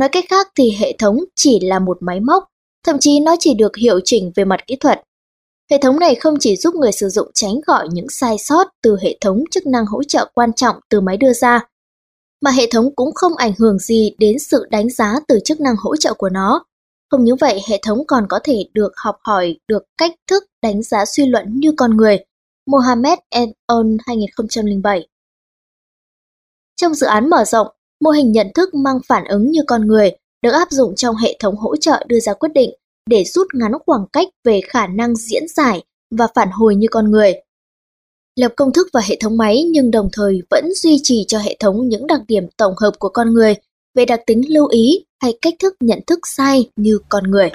Nói 0.00 0.08
cách 0.08 0.24
khác 0.28 0.48
thì 0.54 0.70
hệ 0.78 0.96
thống 0.98 1.18
chỉ 1.34 1.60
là 1.60 1.78
một 1.78 1.98
máy 2.00 2.20
móc, 2.20 2.44
thậm 2.86 2.96
chí 3.00 3.20
nó 3.20 3.36
chỉ 3.40 3.54
được 3.54 3.76
hiệu 3.76 4.00
chỉnh 4.04 4.32
về 4.34 4.44
mặt 4.44 4.60
kỹ 4.66 4.76
thuật. 4.76 5.02
Hệ 5.70 5.78
thống 5.78 5.98
này 5.98 6.14
không 6.14 6.34
chỉ 6.40 6.56
giúp 6.56 6.74
người 6.74 6.92
sử 6.92 7.08
dụng 7.08 7.30
tránh 7.34 7.60
gọi 7.66 7.88
những 7.92 8.08
sai 8.08 8.38
sót 8.38 8.66
từ 8.82 8.96
hệ 9.02 9.18
thống 9.20 9.44
chức 9.50 9.66
năng 9.66 9.86
hỗ 9.86 10.02
trợ 10.02 10.30
quan 10.34 10.52
trọng 10.52 10.76
từ 10.88 11.00
máy 11.00 11.16
đưa 11.16 11.32
ra, 11.32 11.68
mà 12.40 12.50
hệ 12.50 12.66
thống 12.70 12.94
cũng 12.96 13.14
không 13.14 13.36
ảnh 13.36 13.52
hưởng 13.58 13.78
gì 13.78 14.14
đến 14.18 14.38
sự 14.38 14.66
đánh 14.70 14.90
giá 14.90 15.14
từ 15.28 15.38
chức 15.44 15.60
năng 15.60 15.74
hỗ 15.78 15.96
trợ 15.96 16.14
của 16.14 16.28
nó. 16.28 16.64
Không 17.10 17.24
những 17.24 17.36
vậy, 17.36 17.60
hệ 17.68 17.80
thống 17.82 18.06
còn 18.06 18.26
có 18.28 18.40
thể 18.44 18.64
được 18.74 18.92
học 18.96 19.16
hỏi 19.22 19.56
được 19.68 19.82
cách 19.98 20.12
thức 20.26 20.44
đánh 20.62 20.82
giá 20.82 21.04
suy 21.04 21.26
luận 21.26 21.60
như 21.60 21.72
con 21.76 21.96
người. 21.96 22.24
Mohamed 22.66 23.18
et 23.30 23.48
al. 23.66 23.86
2007 24.06 25.08
Trong 26.76 26.94
dự 26.94 27.06
án 27.06 27.30
mở 27.30 27.44
rộng, 27.44 27.66
mô 28.04 28.10
hình 28.10 28.32
nhận 28.32 28.46
thức 28.54 28.74
mang 28.74 28.98
phản 29.08 29.24
ứng 29.24 29.50
như 29.50 29.60
con 29.66 29.86
người 29.86 30.10
được 30.42 30.50
áp 30.50 30.70
dụng 30.70 30.94
trong 30.94 31.16
hệ 31.16 31.36
thống 31.40 31.56
hỗ 31.56 31.76
trợ 31.76 32.04
đưa 32.08 32.20
ra 32.20 32.34
quyết 32.34 32.50
định 32.54 32.70
để 33.10 33.24
rút 33.24 33.46
ngắn 33.54 33.72
khoảng 33.86 34.06
cách 34.12 34.28
về 34.44 34.60
khả 34.68 34.86
năng 34.86 35.16
diễn 35.16 35.48
giải 35.48 35.82
và 36.10 36.26
phản 36.34 36.48
hồi 36.52 36.74
như 36.74 36.86
con 36.90 37.10
người. 37.10 37.34
Lập 38.40 38.52
công 38.56 38.72
thức 38.72 38.88
và 38.92 39.00
hệ 39.00 39.16
thống 39.20 39.36
máy 39.36 39.64
nhưng 39.70 39.90
đồng 39.90 40.08
thời 40.12 40.42
vẫn 40.50 40.74
duy 40.74 41.00
trì 41.02 41.24
cho 41.28 41.38
hệ 41.38 41.56
thống 41.60 41.88
những 41.88 42.06
đặc 42.06 42.20
điểm 42.28 42.46
tổng 42.56 42.74
hợp 42.76 42.92
của 42.98 43.08
con 43.08 43.34
người 43.34 43.54
về 43.94 44.04
đặc 44.04 44.20
tính 44.26 44.42
lưu 44.48 44.66
ý 44.66 45.04
hay 45.22 45.38
cách 45.42 45.54
thức 45.58 45.74
nhận 45.80 46.00
thức 46.06 46.18
sai 46.26 46.70
như 46.76 46.98
con 47.08 47.30
người. 47.30 47.50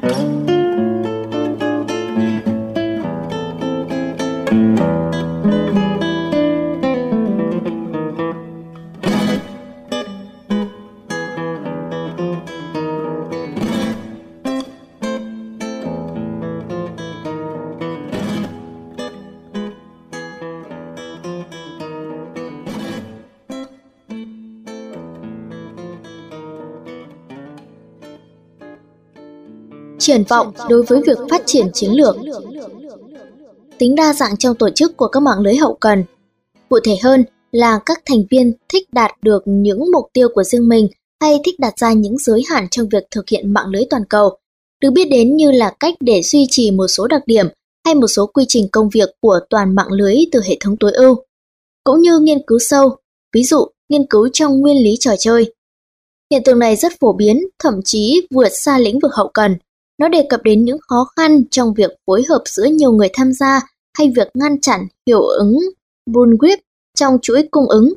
Triển 30.01 30.23
vọng 30.23 30.51
đối 30.69 30.83
với 30.83 31.01
việc 31.07 31.17
phát 31.29 31.41
triển 31.45 31.67
chiến 31.73 31.91
lược. 31.91 32.15
Tính 33.77 33.95
đa 33.95 34.13
dạng 34.13 34.37
trong 34.37 34.55
tổ 34.55 34.69
chức 34.69 34.97
của 34.97 35.07
các 35.07 35.19
mạng 35.19 35.39
lưới 35.39 35.55
hậu 35.55 35.73
cần. 35.73 36.03
Cụ 36.69 36.79
thể 36.83 36.97
hơn 37.03 37.23
là 37.51 37.79
các 37.85 38.01
thành 38.05 38.23
viên 38.29 38.53
thích 38.69 38.93
đạt 38.93 39.11
được 39.21 39.43
những 39.45 39.91
mục 39.93 40.05
tiêu 40.13 40.27
của 40.33 40.43
riêng 40.43 40.69
mình 40.69 40.87
hay 41.21 41.39
thích 41.45 41.59
đặt 41.59 41.73
ra 41.77 41.93
những 41.93 42.17
giới 42.17 42.43
hạn 42.49 42.67
trong 42.71 42.89
việc 42.89 43.03
thực 43.11 43.29
hiện 43.29 43.53
mạng 43.53 43.67
lưới 43.67 43.83
toàn 43.89 44.05
cầu, 44.05 44.37
được 44.81 44.89
biết 44.91 45.05
đến 45.11 45.35
như 45.35 45.51
là 45.51 45.73
cách 45.79 45.93
để 45.99 46.21
duy 46.21 46.47
trì 46.49 46.71
một 46.71 46.87
số 46.87 47.07
đặc 47.07 47.21
điểm 47.25 47.45
hay 47.85 47.95
một 47.95 48.07
số 48.07 48.25
quy 48.25 48.45
trình 48.47 48.67
công 48.71 48.89
việc 48.89 49.09
của 49.21 49.39
toàn 49.49 49.75
mạng 49.75 49.91
lưới 49.91 50.15
từ 50.31 50.41
hệ 50.41 50.57
thống 50.59 50.77
tối 50.77 50.91
ưu, 50.91 51.15
cũng 51.83 52.01
như 52.01 52.19
nghiên 52.19 52.45
cứu 52.47 52.59
sâu, 52.59 52.95
ví 53.33 53.43
dụ 53.43 53.65
nghiên 53.89 54.05
cứu 54.09 54.29
trong 54.33 54.59
nguyên 54.59 54.83
lý 54.83 54.97
trò 54.99 55.15
chơi. 55.19 55.53
Hiện 56.31 56.41
tượng 56.45 56.59
này 56.59 56.75
rất 56.75 56.93
phổ 56.99 57.13
biến, 57.13 57.41
thậm 57.59 57.73
chí 57.85 58.27
vượt 58.31 58.49
xa 58.49 58.77
lĩnh 58.79 58.99
vực 58.99 59.11
hậu 59.13 59.27
cần, 59.33 59.55
nó 60.01 60.07
đề 60.07 60.25
cập 60.29 60.43
đến 60.43 60.65
những 60.65 60.77
khó 60.87 61.07
khăn 61.15 61.43
trong 61.51 61.73
việc 61.73 61.91
phối 62.07 62.23
hợp 62.29 62.41
giữa 62.45 62.63
nhiều 62.63 62.91
người 62.91 63.09
tham 63.13 63.33
gia 63.33 63.61
hay 63.97 64.11
việc 64.15 64.27
ngăn 64.33 64.61
chặn 64.61 64.87
hiệu 65.07 65.21
ứng 65.21 65.59
Bullwhip 66.09 66.57
trong 66.97 67.17
chuỗi 67.21 67.47
cung 67.51 67.69
ứng. 67.69 67.93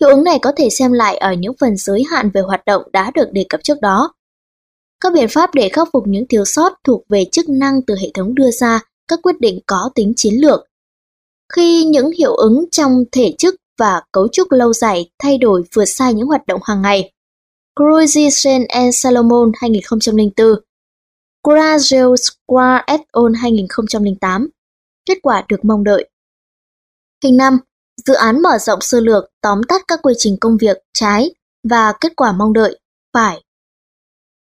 Hiệu 0.00 0.10
ứng 0.10 0.24
này 0.24 0.38
có 0.42 0.52
thể 0.56 0.70
xem 0.70 0.92
lại 0.92 1.16
ở 1.16 1.32
những 1.32 1.52
phần 1.60 1.76
giới 1.76 2.04
hạn 2.10 2.30
về 2.34 2.40
hoạt 2.40 2.64
động 2.64 2.82
đã 2.92 3.10
được 3.14 3.32
đề 3.32 3.44
cập 3.48 3.60
trước 3.62 3.80
đó. 3.82 4.14
Các 5.00 5.12
biện 5.12 5.28
pháp 5.28 5.54
để 5.54 5.68
khắc 5.68 5.88
phục 5.92 6.06
những 6.06 6.26
thiếu 6.28 6.44
sót 6.44 6.72
thuộc 6.84 7.02
về 7.08 7.24
chức 7.32 7.48
năng 7.48 7.82
từ 7.82 7.94
hệ 7.94 8.10
thống 8.14 8.34
đưa 8.34 8.50
ra, 8.50 8.80
các 9.08 9.18
quyết 9.22 9.40
định 9.40 9.60
có 9.66 9.90
tính 9.94 10.12
chiến 10.16 10.34
lược. 10.34 10.66
Khi 11.52 11.84
những 11.84 12.10
hiệu 12.18 12.34
ứng 12.34 12.64
trong 12.70 13.04
thể 13.12 13.34
chức 13.38 13.54
và 13.78 14.02
cấu 14.12 14.28
trúc 14.28 14.52
lâu 14.52 14.72
dài 14.72 15.10
thay 15.22 15.38
đổi 15.38 15.62
vượt 15.74 15.84
xa 15.84 16.10
những 16.10 16.26
hoạt 16.26 16.46
động 16.46 16.60
hàng 16.64 16.82
ngày. 16.82 17.12
Cruisin 17.76 18.64
and 18.68 18.96
Salomon 18.96 19.52
2004 19.54 20.46
Courageux 21.42 22.14
Square 22.16 22.84
et 22.86 23.00
2008. 23.34 24.48
Kết 25.06 25.18
quả 25.22 25.44
được 25.48 25.64
mong 25.64 25.84
đợi. 25.84 26.08
Hình 27.24 27.36
5. 27.36 27.58
Dự 28.06 28.14
án 28.14 28.42
mở 28.42 28.58
rộng 28.58 28.78
sơ 28.82 29.00
lược 29.00 29.24
tóm 29.40 29.62
tắt 29.68 29.82
các 29.88 30.00
quy 30.02 30.14
trình 30.18 30.36
công 30.40 30.56
việc 30.56 30.76
trái 30.94 31.34
và 31.68 31.92
kết 32.00 32.12
quả 32.16 32.32
mong 32.32 32.52
đợi 32.52 32.78
phải. 33.14 33.42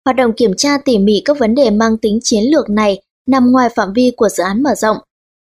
Hoạt 0.04 0.16
động 0.16 0.32
kiểm 0.36 0.52
tra 0.56 0.78
tỉ 0.78 0.98
mỉ 0.98 1.22
các 1.24 1.38
vấn 1.38 1.54
đề 1.54 1.70
mang 1.70 1.96
tính 1.98 2.18
chiến 2.22 2.44
lược 2.50 2.70
này 2.70 3.02
nằm 3.26 3.52
ngoài 3.52 3.68
phạm 3.76 3.92
vi 3.92 4.12
của 4.16 4.28
dự 4.28 4.42
án 4.42 4.62
mở 4.62 4.74
rộng. 4.74 4.96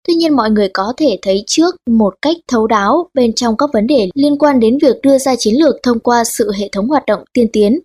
Tuy 0.07 0.13
nhiên 0.13 0.35
mọi 0.35 0.49
người 0.49 0.69
có 0.73 0.93
thể 0.97 1.19
thấy 1.21 1.43
trước 1.47 1.75
một 1.89 2.15
cách 2.21 2.35
thấu 2.47 2.67
đáo 2.67 3.09
bên 3.13 3.33
trong 3.33 3.57
các 3.57 3.69
vấn 3.73 3.87
đề 3.87 4.09
liên 4.13 4.37
quan 4.37 4.59
đến 4.59 4.77
việc 4.81 4.95
đưa 5.03 5.17
ra 5.17 5.35
chiến 5.35 5.55
lược 5.55 5.75
thông 5.83 5.99
qua 5.99 6.23
sự 6.23 6.51
hệ 6.51 6.69
thống 6.71 6.87
hoạt 6.87 7.05
động 7.05 7.23
tiên 7.33 7.47
tiến. 7.53 7.79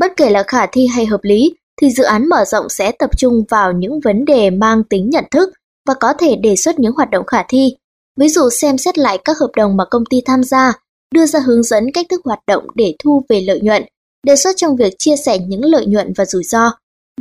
Bất 0.00 0.12
kể 0.16 0.30
là 0.30 0.42
khả 0.46 0.66
thi 0.66 0.86
hay 0.86 1.06
hợp 1.06 1.20
lý, 1.22 1.54
thì 1.80 1.90
dự 1.90 2.04
án 2.04 2.28
mở 2.28 2.44
rộng 2.44 2.68
sẽ 2.68 2.92
tập 2.92 3.10
trung 3.16 3.44
vào 3.48 3.72
những 3.72 4.00
vấn 4.00 4.24
đề 4.24 4.50
mang 4.50 4.84
tính 4.84 5.10
nhận 5.10 5.24
thức 5.30 5.50
và 5.88 5.94
có 5.94 6.12
thể 6.18 6.36
đề 6.36 6.56
xuất 6.56 6.78
những 6.78 6.92
hoạt 6.92 7.10
động 7.10 7.26
khả 7.26 7.42
thi, 7.48 7.76
ví 8.16 8.28
dụ 8.28 8.50
xem 8.50 8.78
xét 8.78 8.98
lại 8.98 9.18
các 9.24 9.38
hợp 9.38 9.50
đồng 9.56 9.76
mà 9.76 9.84
công 9.84 10.04
ty 10.10 10.20
tham 10.26 10.44
gia, 10.44 10.72
đưa 11.14 11.26
ra 11.26 11.40
hướng 11.40 11.62
dẫn 11.62 11.92
cách 11.94 12.06
thức 12.10 12.20
hoạt 12.24 12.40
động 12.46 12.66
để 12.74 12.94
thu 13.04 13.24
về 13.28 13.40
lợi 13.40 13.60
nhuận, 13.60 13.82
đề 14.26 14.36
xuất 14.36 14.56
trong 14.56 14.76
việc 14.76 14.94
chia 14.98 15.16
sẻ 15.16 15.38
những 15.38 15.64
lợi 15.64 15.86
nhuận 15.86 16.12
và 16.16 16.24
rủi 16.24 16.44
ro, 16.44 16.72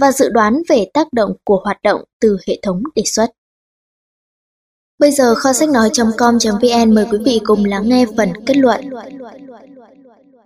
và 0.01 0.11
dự 0.11 0.29
đoán 0.29 0.61
về 0.69 0.85
tác 0.93 1.13
động 1.13 1.33
của 1.43 1.61
hoạt 1.63 1.77
động 1.83 2.01
từ 2.21 2.37
hệ 2.47 2.59
thống 2.61 2.83
đề 2.95 3.03
xuất. 3.05 3.31
Bây 4.99 5.11
giờ 5.11 5.35
kho 5.35 5.53
sách 5.53 5.69
nói.com.vn 5.69 6.95
mời 6.95 7.05
quý 7.11 7.17
vị 7.25 7.39
cùng 7.45 7.65
lắng 7.65 7.89
nghe 7.89 8.05
phần 8.17 8.29
kết 8.45 8.57
luận. 8.57 8.89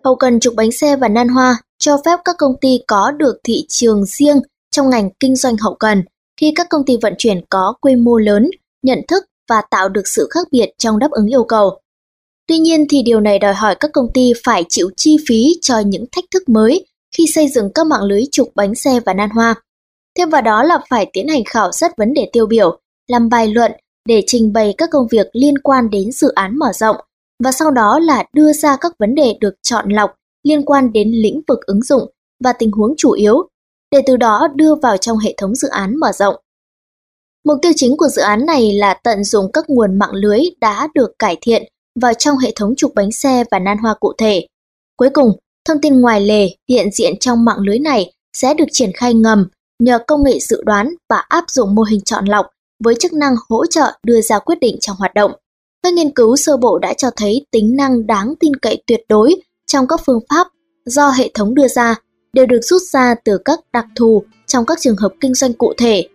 Hậu 0.04 0.16
cần 0.16 0.40
trục 0.40 0.54
bánh 0.56 0.72
xe 0.72 0.96
và 0.96 1.08
nan 1.08 1.28
hoa 1.28 1.58
cho 1.80 1.98
phép 2.06 2.20
các 2.26 2.36
công 2.38 2.54
ty 2.62 2.80
có 2.88 3.12
được 3.12 3.36
thị 3.44 3.66
trường 3.70 4.06
riêng 4.06 4.40
trong 4.72 4.90
ngành 4.90 5.10
kinh 5.20 5.36
doanh 5.36 5.58
hậu 5.58 5.76
cần 5.76 6.04
khi 6.38 6.54
các 6.56 6.68
công 6.70 6.86
ty 6.86 6.98
vận 7.02 7.14
chuyển 7.18 7.42
có 7.50 7.74
quy 7.82 7.96
mô 7.96 8.18
lớn, 8.18 8.50
nhận 8.84 9.00
thức 9.08 9.26
và 9.50 9.62
tạo 9.72 9.90
được 9.90 10.08
sự 10.08 10.28
khác 10.32 10.48
biệt 10.52 10.70
trong 10.78 11.00
đáp 11.00 11.12
ứng 11.12 11.28
yêu 11.28 11.44
cầu. 11.44 11.80
Tuy 12.48 12.58
nhiên 12.58 12.86
thì 12.90 13.02
điều 13.02 13.20
này 13.20 13.40
đòi 13.40 13.54
hỏi 13.54 13.76
các 13.80 13.92
công 13.94 14.08
ty 14.14 14.34
phải 14.44 14.64
chịu 14.70 14.90
chi 14.98 15.18
phí 15.28 15.54
cho 15.62 15.80
những 15.80 16.06
thách 16.12 16.26
thức 16.32 16.50
mới 16.50 16.86
khi 17.18 17.28
xây 17.28 17.48
dựng 17.48 17.70
các 17.76 17.88
mạng 17.88 18.04
lưới 18.04 18.24
trục 18.32 18.52
bánh 18.56 18.76
xe 18.76 19.00
và 19.06 19.14
nan 19.14 19.30
hoa. 19.30 19.56
Thêm 20.18 20.30
vào 20.30 20.42
đó 20.42 20.64
là 20.64 20.80
phải 20.90 21.10
tiến 21.14 21.28
hành 21.28 21.44
khảo 21.44 21.72
sát 21.72 21.98
vấn 21.98 22.14
đề 22.14 22.30
tiêu 22.34 22.46
biểu, 22.46 22.80
làm 23.08 23.30
bài 23.30 23.48
luận 23.48 23.72
để 24.06 24.24
trình 24.28 24.54
bày 24.54 24.74
các 24.78 24.90
công 24.92 25.08
việc 25.08 25.28
liên 25.34 25.58
quan 25.58 25.90
đến 25.90 26.12
dự 26.12 26.32
án 26.36 26.60
mở 26.60 26.72
rộng 26.74 26.96
và 27.44 27.52
sau 27.52 27.72
đó 27.72 28.00
là 28.00 28.24
đưa 28.34 28.54
ra 28.54 28.78
các 28.82 28.92
vấn 29.00 29.16
đề 29.16 29.38
được 29.42 29.54
chọn 29.62 29.90
lọc 29.90 30.16
liên 30.44 30.66
quan 30.66 30.94
đến 30.94 31.12
lĩnh 31.12 31.42
vực 31.48 31.60
ứng 31.66 31.82
dụng 31.82 32.12
và 32.44 32.54
tình 32.54 32.72
huống 32.72 32.94
chủ 32.98 33.12
yếu, 33.12 33.50
để 33.92 34.02
từ 34.06 34.18
đó 34.18 34.48
đưa 34.56 34.76
vào 34.76 34.98
trong 34.98 35.18
hệ 35.18 35.34
thống 35.38 35.56
dự 35.56 35.68
án 35.68 35.98
mở 35.98 36.12
rộng. 36.12 36.36
Mục 37.46 37.58
tiêu 37.62 37.72
chính 37.76 37.98
của 37.98 38.08
dự 38.08 38.22
án 38.22 38.46
này 38.46 38.72
là 38.74 38.94
tận 39.04 39.24
dụng 39.24 39.52
các 39.52 39.70
nguồn 39.70 40.00
mạng 40.00 40.14
lưới 40.14 40.40
đã 40.62 40.88
được 40.96 41.12
cải 41.20 41.38
thiện 41.42 41.64
vào 42.02 42.14
trong 42.14 42.38
hệ 42.38 42.52
thống 42.56 42.74
trục 42.78 42.96
bánh 42.96 43.12
xe 43.12 43.44
và 43.52 43.60
nan 43.60 43.78
hoa 43.78 43.94
cụ 44.00 44.14
thể. 44.18 44.48
Cuối 44.98 45.10
cùng, 45.14 45.32
thông 45.66 45.82
tin 45.82 46.02
ngoài 46.02 46.22
lề 46.22 46.50
hiện 46.70 46.92
diện 46.92 47.14
trong 47.20 47.46
mạng 47.46 47.60
lưới 47.60 47.80
này 47.80 48.12
sẽ 48.38 48.54
được 48.54 48.66
triển 48.72 48.92
khai 48.94 49.14
ngầm 49.14 49.48
nhờ 49.80 50.00
công 50.08 50.24
nghệ 50.24 50.40
dự 50.40 50.64
đoán 50.66 50.94
và 51.10 51.18
áp 51.30 51.44
dụng 51.48 51.76
mô 51.76 51.84
hình 51.84 52.02
chọn 52.02 52.26
lọc 52.26 52.46
với 52.84 52.96
chức 53.00 53.14
năng 53.14 53.36
hỗ 53.50 53.66
trợ 53.66 53.92
đưa 54.04 54.22
ra 54.22 54.40
quyết 54.40 54.60
định 54.60 54.78
trong 54.82 54.96
hoạt 55.00 55.14
động. 55.14 55.32
Các 55.84 55.94
nghiên 55.94 56.14
cứu 56.14 56.36
sơ 56.36 56.58
bộ 56.58 56.80
đã 56.80 56.94
cho 56.94 57.10
thấy 57.16 57.46
tính 57.52 57.76
năng 57.76 58.08
đáng 58.08 58.34
tin 58.40 58.56
cậy 58.56 58.84
tuyệt 58.88 59.02
đối 59.10 59.36
trong 59.68 59.88
các 59.88 60.02
phương 60.06 60.20
pháp 60.30 60.48
do 60.86 61.10
hệ 61.10 61.32
thống 61.34 61.56
đưa 61.56 61.68
ra 61.68 61.96
đều 62.34 62.46
được 62.46 62.60
rút 62.62 62.82
ra 62.82 63.16
từ 63.24 63.38
các 63.46 63.60
đặc 63.74 63.86
thù 63.96 64.24
trong 64.48 64.66
các 64.66 64.82
trường 64.82 64.96
hợp 64.98 65.14
kinh 65.22 65.34
doanh 65.34 65.54
cụ 65.54 65.74
thể. 65.78 66.08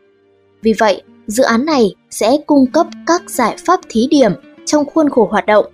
Vì 0.63 0.73
vậy, 0.73 1.03
dự 1.27 1.43
án 1.43 1.65
này 1.65 1.95
sẽ 2.11 2.37
cung 2.47 2.71
cấp 2.73 2.87
các 3.07 3.31
giải 3.31 3.57
pháp 3.67 3.81
thí 3.89 4.07
điểm 4.11 4.33
trong 4.67 4.85
khuôn 4.95 5.11
khổ 5.11 5.29
hoạt 5.31 5.47
động. 5.47 5.67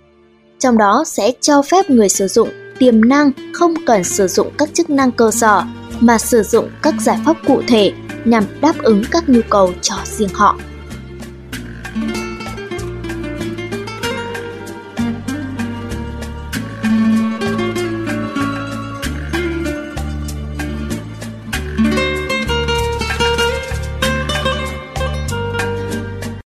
Trong 0.59 0.77
đó 0.77 1.03
sẽ 1.07 1.31
cho 1.41 1.61
phép 1.61 1.89
người 1.89 2.09
sử 2.09 2.27
dụng 2.27 2.49
tiềm 2.79 3.09
năng 3.09 3.31
không 3.53 3.73
cần 3.85 4.03
sử 4.03 4.27
dụng 4.27 4.47
các 4.57 4.69
chức 4.73 4.89
năng 4.89 5.11
cơ 5.11 5.31
sở 5.31 5.63
mà 5.99 6.17
sử 6.17 6.43
dụng 6.43 6.69
các 6.81 6.93
giải 7.01 7.19
pháp 7.25 7.37
cụ 7.47 7.61
thể 7.67 7.91
nhằm 8.25 8.43
đáp 8.61 8.73
ứng 8.83 9.03
các 9.11 9.29
nhu 9.29 9.41
cầu 9.49 9.73
cho 9.81 9.95
riêng 10.05 10.29
họ. 10.33 10.57